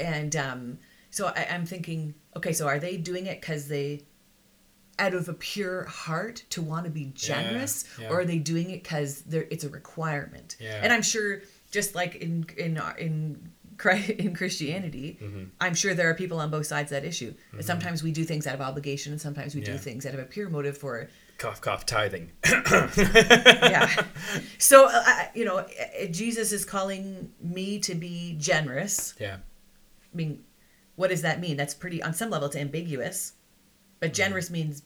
and 0.00 0.36
um, 0.36 0.78
so 1.10 1.28
I, 1.28 1.46
I'm 1.50 1.64
thinking, 1.64 2.14
okay, 2.36 2.52
so 2.52 2.66
are 2.66 2.78
they 2.78 2.96
doing 2.96 3.26
it 3.26 3.40
because 3.40 3.68
they 3.68 4.02
out 4.98 5.14
of 5.14 5.28
a 5.28 5.34
pure 5.34 5.84
heart 5.84 6.42
to 6.50 6.60
want 6.60 6.84
to 6.84 6.90
be 6.90 7.12
generous? 7.14 7.84
yeah. 8.00 8.08
or 8.08 8.20
are 8.20 8.24
they 8.24 8.38
doing 8.38 8.70
it 8.70 8.82
because 8.82 9.22
it's 9.30 9.62
a 9.62 9.68
requirement? 9.68 10.56
Yeah. 10.58 10.80
and 10.82 10.92
i'm 10.92 11.02
sure 11.02 11.42
just 11.70 11.94
like 11.94 12.16
in 12.16 12.46
in 12.56 12.80
in 12.98 13.52
in 13.84 14.34
christianity 14.34 15.18
Mm-hmm. 15.22 15.44
i'm 15.60 15.74
sure 15.74 15.94
there 15.94 16.10
are 16.10 16.14
people 16.14 16.38
on 16.40 16.50
both 16.50 16.66
sides 16.66 16.90
of 16.92 17.00
that 17.00 17.06
issue 17.08 17.34
sometimes 17.60 18.02
we 18.02 18.10
do 18.12 18.24
things 18.24 18.46
out 18.46 18.54
of 18.54 18.60
obligation 18.60 19.12
and 19.12 19.20
sometimes 19.20 19.54
we 19.54 19.60
Yeah. 19.60 19.72
do 19.72 19.78
things 19.78 20.04
out 20.06 20.14
of 20.14 20.20
a 20.20 20.24
pure 20.24 20.48
motive 20.50 20.76
for 20.78 21.08
Cough, 21.38 21.60
cough, 21.60 21.86
tithing. 21.86 22.32
yeah 22.96 23.88
so 24.58 24.88
uh, 24.90 25.22
you 25.34 25.44
know 25.44 25.58
uh, 25.58 26.06
jesus 26.10 26.50
is 26.52 26.64
calling 26.64 27.30
me 27.40 27.78
to 27.80 27.94
be 27.94 28.34
generous 28.38 29.14
yeah. 29.20 29.36
I 30.12 30.16
mean, 30.16 30.42
what 30.96 31.10
does 31.10 31.20
that 31.22 31.38
mean? 31.38 31.56
That's 31.58 31.74
pretty, 31.74 32.02
on 32.02 32.14
some 32.14 32.30
level, 32.30 32.46
it's 32.48 32.56
ambiguous, 32.56 33.34
but 34.00 34.14
generous 34.14 34.48
means 34.50 34.82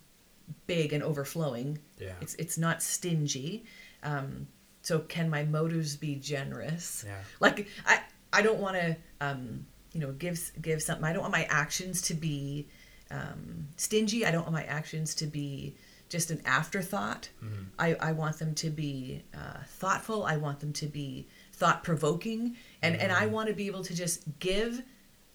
big 0.66 0.92
and 0.92 1.00
overflowing. 1.02 1.74
Mm-hmm. 1.76 2.02
Yeah. 2.04 2.12
It's 2.20 2.34
it's 2.34 2.58
not 2.58 2.82
stingy. 2.82 3.64
Um, 4.02 4.48
so 4.82 4.98
can 4.98 5.30
my 5.30 5.44
motives 5.44 5.94
be 5.96 6.16
generous? 6.16 7.04
Yeah. 7.06 7.18
Like 7.38 7.68
I 7.86 8.00
I 8.32 8.42
don't 8.42 8.58
want 8.58 8.76
to 8.76 8.96
um, 9.20 9.66
you 9.92 10.00
know 10.00 10.12
give 10.12 10.50
give 10.60 10.82
something. 10.82 11.04
I 11.04 11.12
don't 11.12 11.22
want 11.22 11.32
my 11.32 11.44
actions 11.44 12.02
to 12.02 12.14
be 12.14 12.68
um, 13.10 13.68
stingy. 13.76 14.24
I 14.26 14.30
don't 14.30 14.42
want 14.42 14.52
my 14.54 14.64
actions 14.64 15.14
to 15.16 15.26
be 15.26 15.74
just 16.08 16.30
an 16.30 16.42
afterthought. 16.44 17.28
Mm-hmm. 17.42 17.62
I, 17.78 17.94
I 17.94 18.12
want 18.12 18.38
them 18.38 18.54
to 18.56 18.70
be 18.70 19.22
uh, 19.34 19.62
thoughtful. 19.66 20.24
I 20.24 20.36
want 20.36 20.60
them 20.60 20.72
to 20.74 20.86
be 20.86 21.26
thought 21.52 21.84
provoking, 21.84 22.56
and 22.82 22.96
and 22.96 23.10
Mm-hmm. 23.12 23.22
I 23.22 23.26
want 23.26 23.48
to 23.48 23.54
be 23.54 23.66
able 23.66 23.84
to 23.84 23.94
just 23.94 24.22
give 24.38 24.82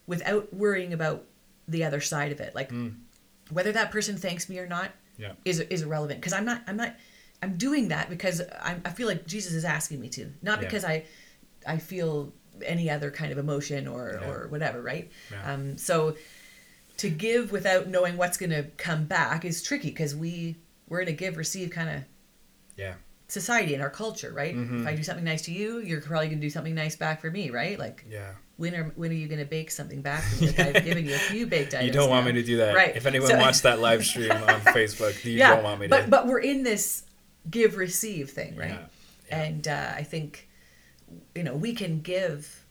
without 0.06 0.52
worrying 0.54 0.92
about 0.92 1.24
the 1.66 1.84
other 1.84 2.00
side 2.00 2.32
of 2.32 2.40
it. 2.40 2.54
Like 2.54 2.72
whether 3.50 3.72
that 3.72 3.90
person 3.90 4.16
thanks 4.16 4.48
me 4.48 4.58
or 4.58 4.66
not 4.66 4.90
Mm. 5.18 5.22
Yeah. 5.22 5.32
is 5.44 5.58
is 5.58 5.82
irrelevant 5.82 6.20
because 6.20 6.32
I'm 6.32 6.44
not 6.44 6.62
I'm 6.68 6.76
not 6.76 6.94
I'm 7.42 7.56
doing 7.56 7.88
that 7.88 8.08
because 8.08 8.40
I'm, 8.62 8.80
I 8.84 8.90
feel 8.90 9.08
like 9.08 9.26
Jesus 9.26 9.52
is 9.52 9.64
asking 9.64 10.00
me 10.00 10.08
to, 10.10 10.32
not 10.42 10.58
Yeah. 10.60 10.64
because 10.66 10.84
I 10.84 11.04
I 11.66 11.78
feel 11.78 12.32
any 12.64 12.90
other 12.90 13.10
kind 13.10 13.32
of 13.32 13.38
emotion 13.38 13.86
or 13.88 14.18
Yeah. 14.20 14.28
or 14.30 14.48
whatever, 14.48 14.80
right? 14.82 15.10
Yeah. 15.30 15.52
Um, 15.54 15.76
so 15.78 16.16
to 16.98 17.08
give 17.10 17.52
without 17.52 17.86
knowing 17.88 18.16
what's 18.16 18.36
going 18.36 18.50
to 18.50 18.64
come 18.76 19.04
back 19.04 19.44
is 19.44 19.62
tricky 19.62 19.90
because 19.90 20.16
we 20.16 20.56
we're 20.88 21.00
in 21.00 21.08
a 21.08 21.12
give 21.12 21.36
receive 21.36 21.70
kind 21.70 21.88
of 21.90 22.02
Yeah. 22.76 22.94
society 23.28 23.74
in 23.74 23.80
our 23.80 23.90
culture, 23.90 24.32
right? 24.32 24.56
Mm-hmm. 24.56 24.80
If 24.82 24.86
I 24.88 24.94
do 24.96 25.02
something 25.02 25.24
nice 25.24 25.42
to 25.42 25.52
you, 25.52 25.78
you're 25.80 26.00
probably 26.00 26.28
going 26.28 26.40
to 26.40 26.46
do 26.46 26.50
something 26.50 26.74
nice 26.74 26.96
back 26.96 27.20
for 27.20 27.30
me, 27.30 27.50
right? 27.50 27.78
Like 27.78 28.04
Yeah. 28.08 28.32
when 28.56 28.74
are 28.74 28.84
when 28.96 29.10
are 29.10 29.14
you 29.14 29.28
going 29.28 29.38
to 29.40 29.44
bake 29.44 29.70
something 29.70 30.00
back 30.02 30.22
for 30.24 30.40
me? 30.44 30.46
Like 30.48 30.60
I've 30.76 30.84
given 30.84 31.04
you 31.06 31.14
a 31.14 31.18
few 31.18 31.46
baked 31.54 31.74
items. 31.74 31.86
You 31.86 31.92
don't 31.92 32.08
want 32.10 32.24
now. 32.26 32.32
me 32.32 32.40
to 32.40 32.46
do 32.46 32.56
that. 32.56 32.74
right? 32.74 32.96
If 32.96 33.06
anyone 33.06 33.28
So- 33.28 33.38
watched 33.38 33.62
that 33.64 33.78
live 33.80 34.04
stream 34.10 34.32
on 34.32 34.60
Facebook, 34.62 35.22
you 35.24 35.38
don't 35.38 35.62
want 35.62 35.80
me 35.80 35.86
to. 35.86 35.90
but 35.90 36.10
but 36.10 36.26
we're 36.26 36.40
in 36.40 36.62
this 36.62 37.04
give 37.50 37.76
receive 37.76 38.30
thing, 38.30 38.56
right? 38.56 38.70
Yeah, 38.70 38.86
yeah. 39.28 39.42
And 39.42 39.68
uh, 39.68 39.92
I 39.94 40.02
think 40.02 40.47
you 41.34 41.42
know 41.42 41.54
we 41.54 41.74
can 41.74 42.00
give 42.00 42.64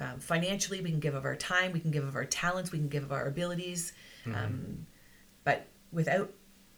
um, 0.00 0.18
financially, 0.18 0.80
we 0.80 0.90
can 0.90 1.00
give 1.00 1.14
of 1.14 1.24
our 1.24 1.36
time, 1.36 1.72
we 1.72 1.78
can 1.80 1.90
give 1.92 2.04
of 2.04 2.16
our 2.16 2.24
talents, 2.24 2.72
we 2.72 2.78
can 2.78 2.88
give 2.88 3.04
of 3.04 3.12
our 3.12 3.26
abilities, 3.26 3.92
Mm-hmm. 4.24 4.34
um, 4.36 4.86
but 5.44 5.66
without 5.92 6.32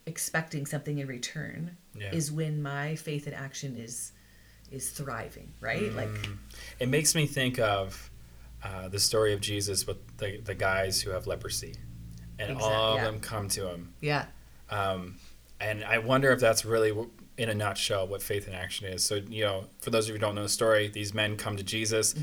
expecting 0.07 0.65
something 0.65 0.97
in 0.99 1.07
return 1.07 1.77
Yeah. 1.95 2.11
is 2.11 2.31
when 2.31 2.61
my 2.61 2.95
faith 2.95 3.27
in 3.27 3.33
action 3.33 3.75
is 3.77 4.11
is 4.71 4.89
thriving, 4.89 5.53
right? 5.59 5.93
Like 5.93 6.09
It 6.79 6.89
makes 6.89 7.13
me 7.15 7.27
think 7.27 7.59
of 7.59 8.09
uh, 8.63 8.87
the 8.89 8.99
story 8.99 9.31
of 9.33 9.41
Jesus 9.41 9.85
with 9.85 9.97
the, 10.17 10.41
the 10.41 10.55
guys 10.55 11.01
who 11.01 11.11
have 11.11 11.27
leprosy, 11.27 11.75
and 12.39 12.51
Exact- 12.51 12.61
all 12.63 12.95
yeah. 12.95 13.05
of 13.05 13.11
them 13.13 13.19
come 13.21 13.47
to 13.49 13.69
him. 13.69 13.93
yeah, 14.01 14.25
Um, 14.71 15.17
and 15.59 15.83
I 15.83 15.99
wonder 15.99 16.31
if 16.31 16.39
that's 16.39 16.65
really 16.65 16.91
in 17.37 17.49
a 17.49 17.53
nutshell 17.53 18.07
what 18.07 18.21
faith 18.21 18.47
in 18.47 18.53
action 18.53 18.87
is. 18.87 19.03
So, 19.03 19.15
you 19.15 19.43
know, 19.43 19.65
for 19.81 19.89
those 19.89 20.05
of 20.05 20.09
you 20.09 20.13
who 20.15 20.19
don't 20.19 20.35
know 20.35 20.43
the 20.43 20.49
story, 20.49 20.87
these 20.87 21.13
men 21.13 21.35
come 21.35 21.57
to 21.57 21.63
Jesus. 21.63 22.15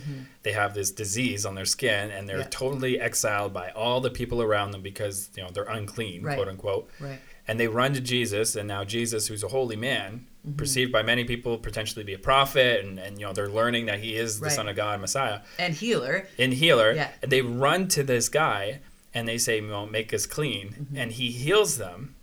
They 0.42 0.52
have 0.52 0.72
this 0.74 0.90
disease 0.90 1.44
on 1.44 1.54
their 1.54 1.66
skin 1.66 2.10
and 2.10 2.26
they're 2.28 2.36
Mm-hmm. 2.36 2.42
Yeah. 2.44 2.48
totally 2.50 3.00
exiled 3.00 3.52
by 3.52 3.70
all 3.72 4.00
the 4.00 4.10
people 4.10 4.40
around 4.40 4.70
them 4.70 4.80
because, 4.80 5.28
you 5.36 5.42
know, 5.42 5.50
they're 5.50 5.64
unclean, 5.64 6.22
Right. 6.22 6.34
quote 6.36 6.48
unquote. 6.48 6.88
Right. 6.98 7.20
And 7.46 7.58
they 7.60 7.66
run 7.68 7.92
to 7.94 8.00
Jesus, 8.00 8.54
and 8.56 8.68
now 8.68 8.84
Jesus, 8.84 9.26
who's 9.26 9.42
a 9.42 9.48
holy 9.48 9.76
man, 9.76 10.26
Mm-hmm. 10.46 10.56
perceived 10.56 10.90
by 10.90 11.02
many 11.02 11.22
people 11.24 11.56
potentially 11.58 12.04
be 12.04 12.14
a 12.14 12.18
prophet, 12.18 12.84
and, 12.84 12.98
and 12.98 13.16
you 13.20 13.24
know 13.26 13.32
they're 13.32 13.48
learning 13.48 13.86
that 13.86 14.00
he 14.00 14.16
is 14.16 14.40
the 14.40 14.46
Right. 14.46 14.52
Son 14.52 14.66
of 14.68 14.74
God, 14.74 15.00
Messiah, 15.00 15.40
And 15.58 15.72
healer. 15.74 16.26
and 16.38 16.52
healer. 16.52 16.92
Yeah. 16.92 17.10
And 17.22 17.30
they 17.30 17.42
run 17.42 17.86
to 17.88 18.02
this 18.02 18.28
guy, 18.28 18.80
and 19.14 19.28
they 19.28 19.38
say, 19.38 19.60
"Well, 19.60 19.86
make 19.86 20.12
us 20.14 20.26
clean," 20.26 20.68
Mm-hmm. 20.70 20.96
and 20.96 21.12
he 21.12 21.30
heals 21.30 21.76
them. 21.78 22.16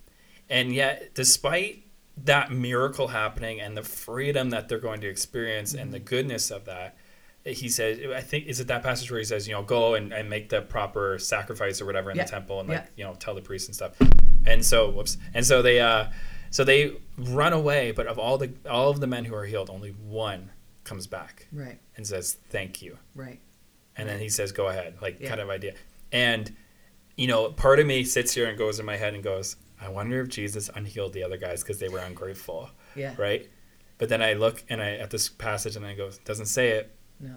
And 0.50 0.74
yet, 0.74 1.13
despite 1.13 1.84
that 2.26 2.52
miracle 2.52 3.08
happening 3.10 3.62
and 3.62 3.76
the 3.78 3.84
freedom 3.84 4.50
that 4.52 4.68
they're 4.68 4.80
going 4.80 5.02
to 5.02 5.08
experience 5.10 5.74
and 5.74 5.84
Mm-hmm. 5.84 5.92
the 5.92 6.00
goodness 6.00 6.52
of 6.52 6.66
that, 6.66 6.98
he 7.46 7.70
says, 7.70 8.00
I 8.14 8.22
think, 8.22 8.48
is 8.48 8.60
it 8.60 8.68
that 8.68 8.84
passage 8.84 9.10
where 9.10 9.20
he 9.20 9.26
says, 9.26 9.48
you 9.48 9.54
know, 9.54 9.64
go 9.64 9.96
and, 9.96 10.12
and 10.14 10.30
make 10.30 10.50
the 10.50 10.62
proper 10.62 11.18
sacrifice 11.20 11.82
or 11.82 11.86
whatever 11.86 12.12
in 12.12 12.18
Yeah. 12.18 12.26
the 12.26 12.30
temple 12.32 12.60
and 12.60 12.70
Yeah. 12.70 12.76
like, 12.80 12.88
you 12.96 13.04
know, 13.06 13.14
tell 13.16 13.34
the 13.36 13.42
priests 13.42 13.68
and 13.68 13.76
stuff. 13.76 13.96
And 14.46 14.64
so, 14.66 14.90
whoops. 14.92 15.18
And 15.34 15.46
so 15.46 15.62
they, 15.62 15.80
uh, 15.80 16.08
so 16.52 16.64
they 16.64 16.98
run 17.18 17.54
away, 17.54 17.92
but 17.92 18.08
of 18.08 18.18
all 18.20 18.38
the, 18.38 18.52
all 18.70 18.90
of 18.90 19.00
the 19.00 19.08
men 19.08 19.26
who 19.26 19.36
are 19.36 19.46
healed, 19.46 19.70
only 19.70 19.92
one 19.92 20.50
comes 20.84 21.08
back 21.08 21.48
Right. 21.52 21.80
and 21.96 22.06
says, 22.06 22.38
thank 22.50 22.82
you 22.82 22.98
Right. 23.16 23.40
and 23.96 24.10
then 24.10 24.20
he 24.20 24.30
says 24.30 24.52
go 24.52 24.68
ahead 24.68 24.96
like 25.02 25.20
Yeah. 25.20 25.30
kind 25.30 25.42
of 25.42 25.50
idea 25.50 25.74
and 26.12 26.56
you 27.16 27.28
know 27.28 27.52
part 27.52 27.80
of 27.80 27.86
me 27.86 28.04
sits 28.04 28.34
here 28.34 28.48
and 28.48 28.58
goes 28.58 28.80
in 28.80 28.86
my 28.88 28.96
head 28.98 29.14
and 29.14 29.24
goes 29.24 29.56
i 29.82 29.88
wonder 29.90 30.22
if 30.22 30.30
jesus 30.30 30.70
unhealed 30.76 31.14
the 31.14 31.24
other 31.24 31.38
guys 31.38 31.62
because 31.64 31.80
they 31.80 31.90
were 31.90 32.00
ungrateful 32.00 32.70
Yeah. 32.96 33.14
right 33.18 33.48
but 33.98 34.10
then 34.10 34.22
i 34.22 34.34
look 34.34 34.64
and 34.70 34.82
i 34.82 34.92
at 34.96 35.10
this 35.12 35.30
passage 35.30 35.76
and 35.76 35.86
i 35.86 35.94
go 35.94 36.10
doesn't 36.26 36.48
say 36.48 36.70
it 36.70 36.96
No. 37.20 37.36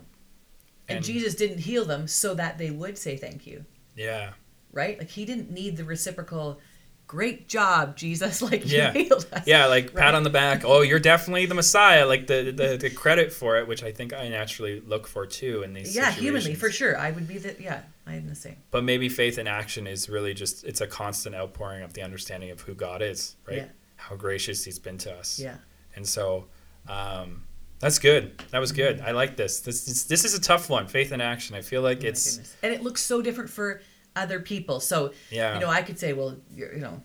And, 0.88 0.96
And- 0.98 1.04
Jesus 1.04 1.34
didn't 1.34 1.58
heal 1.58 1.84
them 1.84 2.06
so 2.08 2.34
that 2.34 2.58
they 2.58 2.70
would 2.70 2.98
say 2.98 3.16
thank 3.16 3.46
you. 3.46 3.64
yeah 3.96 4.32
Right? 4.72 4.98
Like 4.98 5.10
he 5.10 5.24
didn't 5.26 5.50
need 5.50 5.76
the 5.76 5.84
reciprocal 5.84 6.58
great 7.06 7.46
job, 7.46 7.94
Jesus, 7.94 8.40
like 8.50 8.62
Yeah. 8.70 8.90
healed 8.92 9.26
us. 9.32 9.46
yeah 9.46 9.66
like 9.66 9.94
pat 9.94 10.14
on 10.14 10.22
the 10.22 10.30
back 10.30 10.62
oh 10.64 10.80
you're 10.80 10.98
definitely 10.98 11.44
the 11.46 11.54
messiah 11.54 12.06
like 12.06 12.26
the, 12.26 12.50
the 12.56 12.76
the 12.78 12.88
credit 12.90 13.32
for 13.34 13.58
it 13.58 13.68
which 13.68 13.82
i 13.82 13.92
think 13.92 14.14
i 14.14 14.28
naturally 14.28 14.80
look 14.80 15.06
for 15.06 15.26
too 15.26 15.62
in 15.62 15.74
these 15.74 15.94
Yeah, 15.94 16.10
humanly, 16.10 16.54
for 16.54 16.70
sure. 16.70 16.96
I 16.98 17.10
would 17.10 17.28
be 17.28 17.36
the 17.38 17.54
yeah, 17.60 17.82
I 18.06 18.18
the 18.18 18.34
same. 18.34 18.56
but 18.70 18.82
maybe 18.84 19.08
faith 19.08 19.38
in 19.38 19.46
action 19.46 19.86
is 19.86 20.08
really 20.08 20.34
just 20.34 20.64
it's 20.64 20.80
a 20.80 20.86
constant 20.86 21.34
outpouring 21.34 21.82
of 21.82 21.92
the 21.94 22.02
understanding 22.02 22.50
of 22.50 22.60
who 22.60 22.74
god 22.74 23.00
is 23.02 23.36
right 23.46 23.58
Yeah. 23.58 23.64
how 23.96 24.16
gracious 24.16 24.64
he's 24.64 24.78
been 24.78 24.98
to 24.98 25.12
us 25.14 25.38
Yeah. 25.38 25.56
And 25.94 26.06
so 26.08 26.46
um, 26.88 27.44
that's 27.80 27.98
good. 27.98 28.38
That 28.50 28.60
was 28.60 28.72
good. 28.72 29.00
I 29.00 29.10
like 29.10 29.36
this. 29.36 29.60
This 29.60 29.84
this, 29.84 30.04
this 30.04 30.24
is 30.24 30.34
a 30.34 30.40
tough 30.40 30.70
one. 30.70 30.86
Faith 30.86 31.12
in 31.12 31.20
action. 31.20 31.54
I 31.56 31.62
feel 31.62 31.82
like 31.82 32.02
Oh 32.04 32.08
it's 32.08 32.56
and 32.62 32.72
it 32.72 32.82
looks 32.82 33.02
so 33.02 33.20
different 33.22 33.50
for 33.50 33.82
other 34.16 34.40
people. 34.40 34.80
So 34.80 35.12
Yeah. 35.30 35.54
you 35.54 35.60
know, 35.60 35.68
I 35.68 35.82
could 35.82 35.98
say, 35.98 36.12
well, 36.12 36.36
you're, 36.54 36.72
you 36.74 36.80
know, 36.80 37.02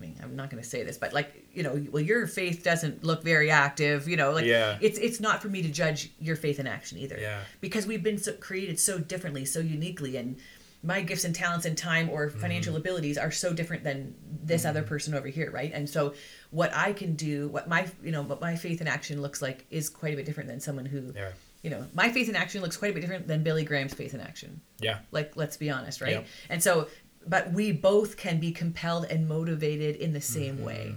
mean, 0.00 0.16
I'm 0.22 0.34
not 0.36 0.50
going 0.50 0.62
to 0.62 0.68
say 0.68 0.82
this, 0.82 0.98
but 0.98 1.12
like, 1.12 1.44
you 1.52 1.62
know, 1.62 1.84
well, 1.92 2.02
your 2.02 2.26
faith 2.26 2.64
doesn't 2.64 3.04
look 3.04 3.22
very 3.22 3.50
active. 3.50 4.08
You 4.08 4.16
know, 4.16 4.32
like 4.32 4.44
Yeah. 4.46 4.78
it's 4.80 4.98
it's 4.98 5.20
not 5.20 5.40
for 5.42 5.48
me 5.48 5.62
to 5.62 5.68
judge 5.68 6.10
your 6.18 6.36
faith 6.36 6.58
in 6.58 6.66
action 6.66 6.98
either. 6.98 7.18
Yeah. 7.20 7.40
Because 7.60 7.86
we've 7.86 8.02
been 8.02 8.18
so, 8.18 8.32
created 8.32 8.80
so 8.80 8.98
differently, 8.98 9.44
so 9.44 9.60
uniquely, 9.60 10.16
and 10.16 10.36
my 10.82 11.02
gifts 11.02 11.24
and 11.24 11.34
talents 11.34 11.66
and 11.66 11.76
time 11.76 12.08
or 12.08 12.30
financial 12.30 12.72
Mm-hmm. 12.72 12.80
abilities 12.80 13.18
are 13.18 13.30
so 13.30 13.52
different 13.52 13.84
than 13.84 14.14
this 14.42 14.64
other 14.64 14.82
person 14.82 15.12
over 15.14 15.28
here, 15.28 15.50
right? 15.50 15.70
And 15.74 15.88
so, 15.88 16.14
what 16.50 16.72
I 16.74 16.94
can 16.94 17.14
do, 17.16 17.48
what 17.48 17.68
my 17.68 17.86
you 18.02 18.10
know, 18.12 18.22
what 18.22 18.40
my 18.40 18.56
faith 18.56 18.80
in 18.80 18.88
action 18.88 19.20
looks 19.20 19.42
like 19.42 19.66
is 19.70 19.90
quite 19.90 20.14
a 20.14 20.16
bit 20.16 20.24
different 20.24 20.48
than 20.48 20.58
someone 20.60 20.86
who, 20.86 21.12
Yeah. 21.14 21.32
you 21.62 21.68
know, 21.68 21.86
my 21.92 22.08
faith 22.10 22.30
in 22.30 22.34
action 22.36 22.62
looks 22.62 22.78
quite 22.78 22.92
a 22.92 22.94
bit 22.94 23.00
different 23.02 23.26
than 23.28 23.42
Billy 23.42 23.64
Graham's 23.64 23.92
faith 23.92 24.14
in 24.14 24.20
action 24.20 24.62
yeah. 24.80 25.00
like 25.10 25.36
let's 25.36 25.58
be 25.58 25.68
honest 25.68 26.00
right 26.00 26.12
Yep. 26.12 26.26
and 26.48 26.62
so 26.62 26.88
but 27.30 27.52
we 27.52 27.72
both 27.72 28.16
can 28.24 28.38
be 28.40 28.50
compelled 28.52 29.04
and 29.12 29.26
motivated 29.36 29.96
in 29.96 30.12
the 30.12 30.20
same 30.20 30.56
Mm-hmm. 30.58 30.64
way 30.70 30.94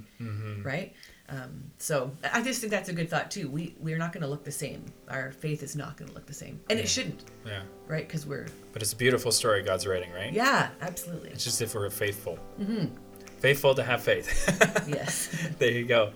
right 0.72 0.90
um, 1.30 1.52
so 1.78 1.96
i 2.34 2.42
just 2.42 2.60
think 2.62 2.70
that's 2.72 2.90
a 2.90 2.94
good 3.00 3.10
thought 3.10 3.32
too 3.36 3.48
we 3.50 3.64
we're 3.80 3.98
not 3.98 4.12
going 4.14 4.24
to 4.28 4.28
look 4.34 4.44
the 4.44 4.52
same 4.66 4.82
our 5.10 5.32
faith 5.32 5.64
is 5.64 5.74
not 5.76 5.96
going 5.98 6.10
to 6.10 6.16
look 6.18 6.26
the 6.26 6.34
same 6.44 6.60
and 6.70 6.78
it 6.80 6.88
shouldn't 6.90 7.24
Yeah. 7.46 7.62
right 7.88 8.06
because 8.08 8.26
we're 8.26 8.48
But 8.74 8.82
it's 8.84 8.94
a 8.94 9.02
beautiful 9.06 9.32
story 9.32 9.62
God's 9.64 9.86
writing, 9.88 10.12
right? 10.22 10.34
yeah 10.34 10.70
absolutely 10.82 11.30
It's 11.30 11.46
just 11.50 11.62
if 11.62 11.74
we're 11.76 11.90
faithful. 11.90 12.38
Mm-hmm. 12.60 12.88
Faithful 13.40 13.74
to 13.76 13.84
have 13.84 14.02
faith. 14.12 14.28
yes 15.00 15.14
there 15.60 15.72
you 15.72 15.86
go. 15.86 16.12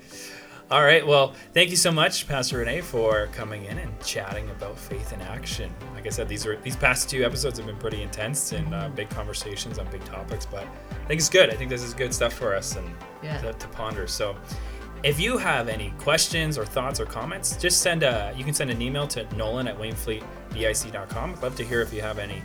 All 0.70 0.84
right. 0.84 1.06
Well, 1.06 1.34
thank 1.54 1.70
you 1.70 1.78
so 1.78 1.92
much, 1.94 2.28
Pastor 2.28 2.58
Renee, 2.58 2.82
for 2.82 3.28
coming 3.28 3.64
in 3.66 3.78
and 3.78 3.98
chatting 4.02 4.50
about 4.50 4.78
faith 4.78 5.14
in 5.14 5.22
action. 5.22 5.72
Like 5.94 6.06
I 6.06 6.10
said, 6.10 6.28
these 6.28 6.46
are 6.46 6.58
these 6.58 6.76
past 6.76 7.10
two 7.10 7.24
episodes 7.24 7.58
have 7.58 7.68
been 7.68 7.78
pretty 7.78 8.02
intense 8.02 8.52
and 8.52 8.76
uh, 8.76 8.90
big 8.90 9.10
conversations 9.10 9.80
on 9.80 9.90
big 9.90 10.04
topics, 10.04 10.46
but 10.46 10.64
I 10.64 11.08
think 11.08 11.20
it's 11.22 11.30
good. 11.30 11.50
I 11.52 11.56
think 11.56 11.70
this 11.70 11.84
is 11.84 11.94
good 11.94 12.14
stuff 12.14 12.34
for 12.34 12.54
us 12.54 12.76
and 12.76 12.94
Yeah. 13.24 13.38
to, 13.40 13.54
to 13.54 13.68
ponder. 13.70 14.08
So, 14.08 14.36
if 15.04 15.22
you 15.22 15.38
have 15.38 15.70
any 15.70 15.94
questions 16.00 16.58
or 16.58 16.66
thoughts 16.66 17.00
or 17.00 17.06
comments, 17.06 17.56
just 17.56 17.82
send 17.82 18.04
a. 18.04 18.34
You 18.36 18.44
can 18.44 18.54
send 18.54 18.70
an 18.70 18.82
email 18.82 19.08
to 19.10 19.24
Nolan 19.38 19.68
at 19.70 19.78
WainfleetBIC.com. 19.80 21.34
I'd 21.36 21.44
love 21.44 21.56
to 21.56 21.64
hear 21.64 21.80
if 21.82 21.94
you 21.94 22.02
have 22.02 22.20
any 22.20 22.42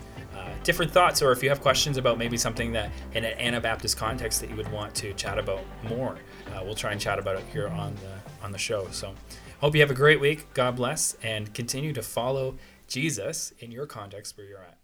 different 0.65 0.93
thoughts 0.93 1.23
or 1.23 1.33
if 1.33 1.43
you 1.43 1.49
have 1.49 1.61
questions 1.61 1.97
about 1.97 2.19
maybe 2.19 2.37
something 2.37 2.73
that 2.73 2.91
in 3.15 3.25
an 3.25 3.39
Anabaptist 3.39 3.97
context 3.97 4.41
that 4.41 4.51
you 4.51 4.57
would 4.57 4.71
want 4.71 4.95
to 4.97 5.13
chat 5.15 5.39
about 5.39 5.61
more. 5.89 6.19
Uh, 6.53 6.63
we'll 6.65 6.75
try 6.75 6.93
and 6.93 7.01
chat 7.01 7.19
about 7.19 7.37
it 7.37 7.45
here 7.53 7.69
on 7.69 7.95
the 7.97 8.45
on 8.45 8.53
the 8.53 8.59
show. 8.59 8.89
So, 8.91 9.15
hope 9.61 9.75
you 9.75 9.81
have 9.81 9.91
a 9.91 9.95
great 9.95 10.21
week. 10.21 10.53
God 10.55 10.77
bless, 10.77 11.17
and 11.23 11.53
continue 11.55 11.93
to 11.93 12.03
follow 12.03 12.57
Jesus 12.89 13.53
in 13.61 13.71
your 13.71 13.87
context 13.87 14.37
where 14.37 14.47
you're 14.47 14.59
at. 14.59 14.82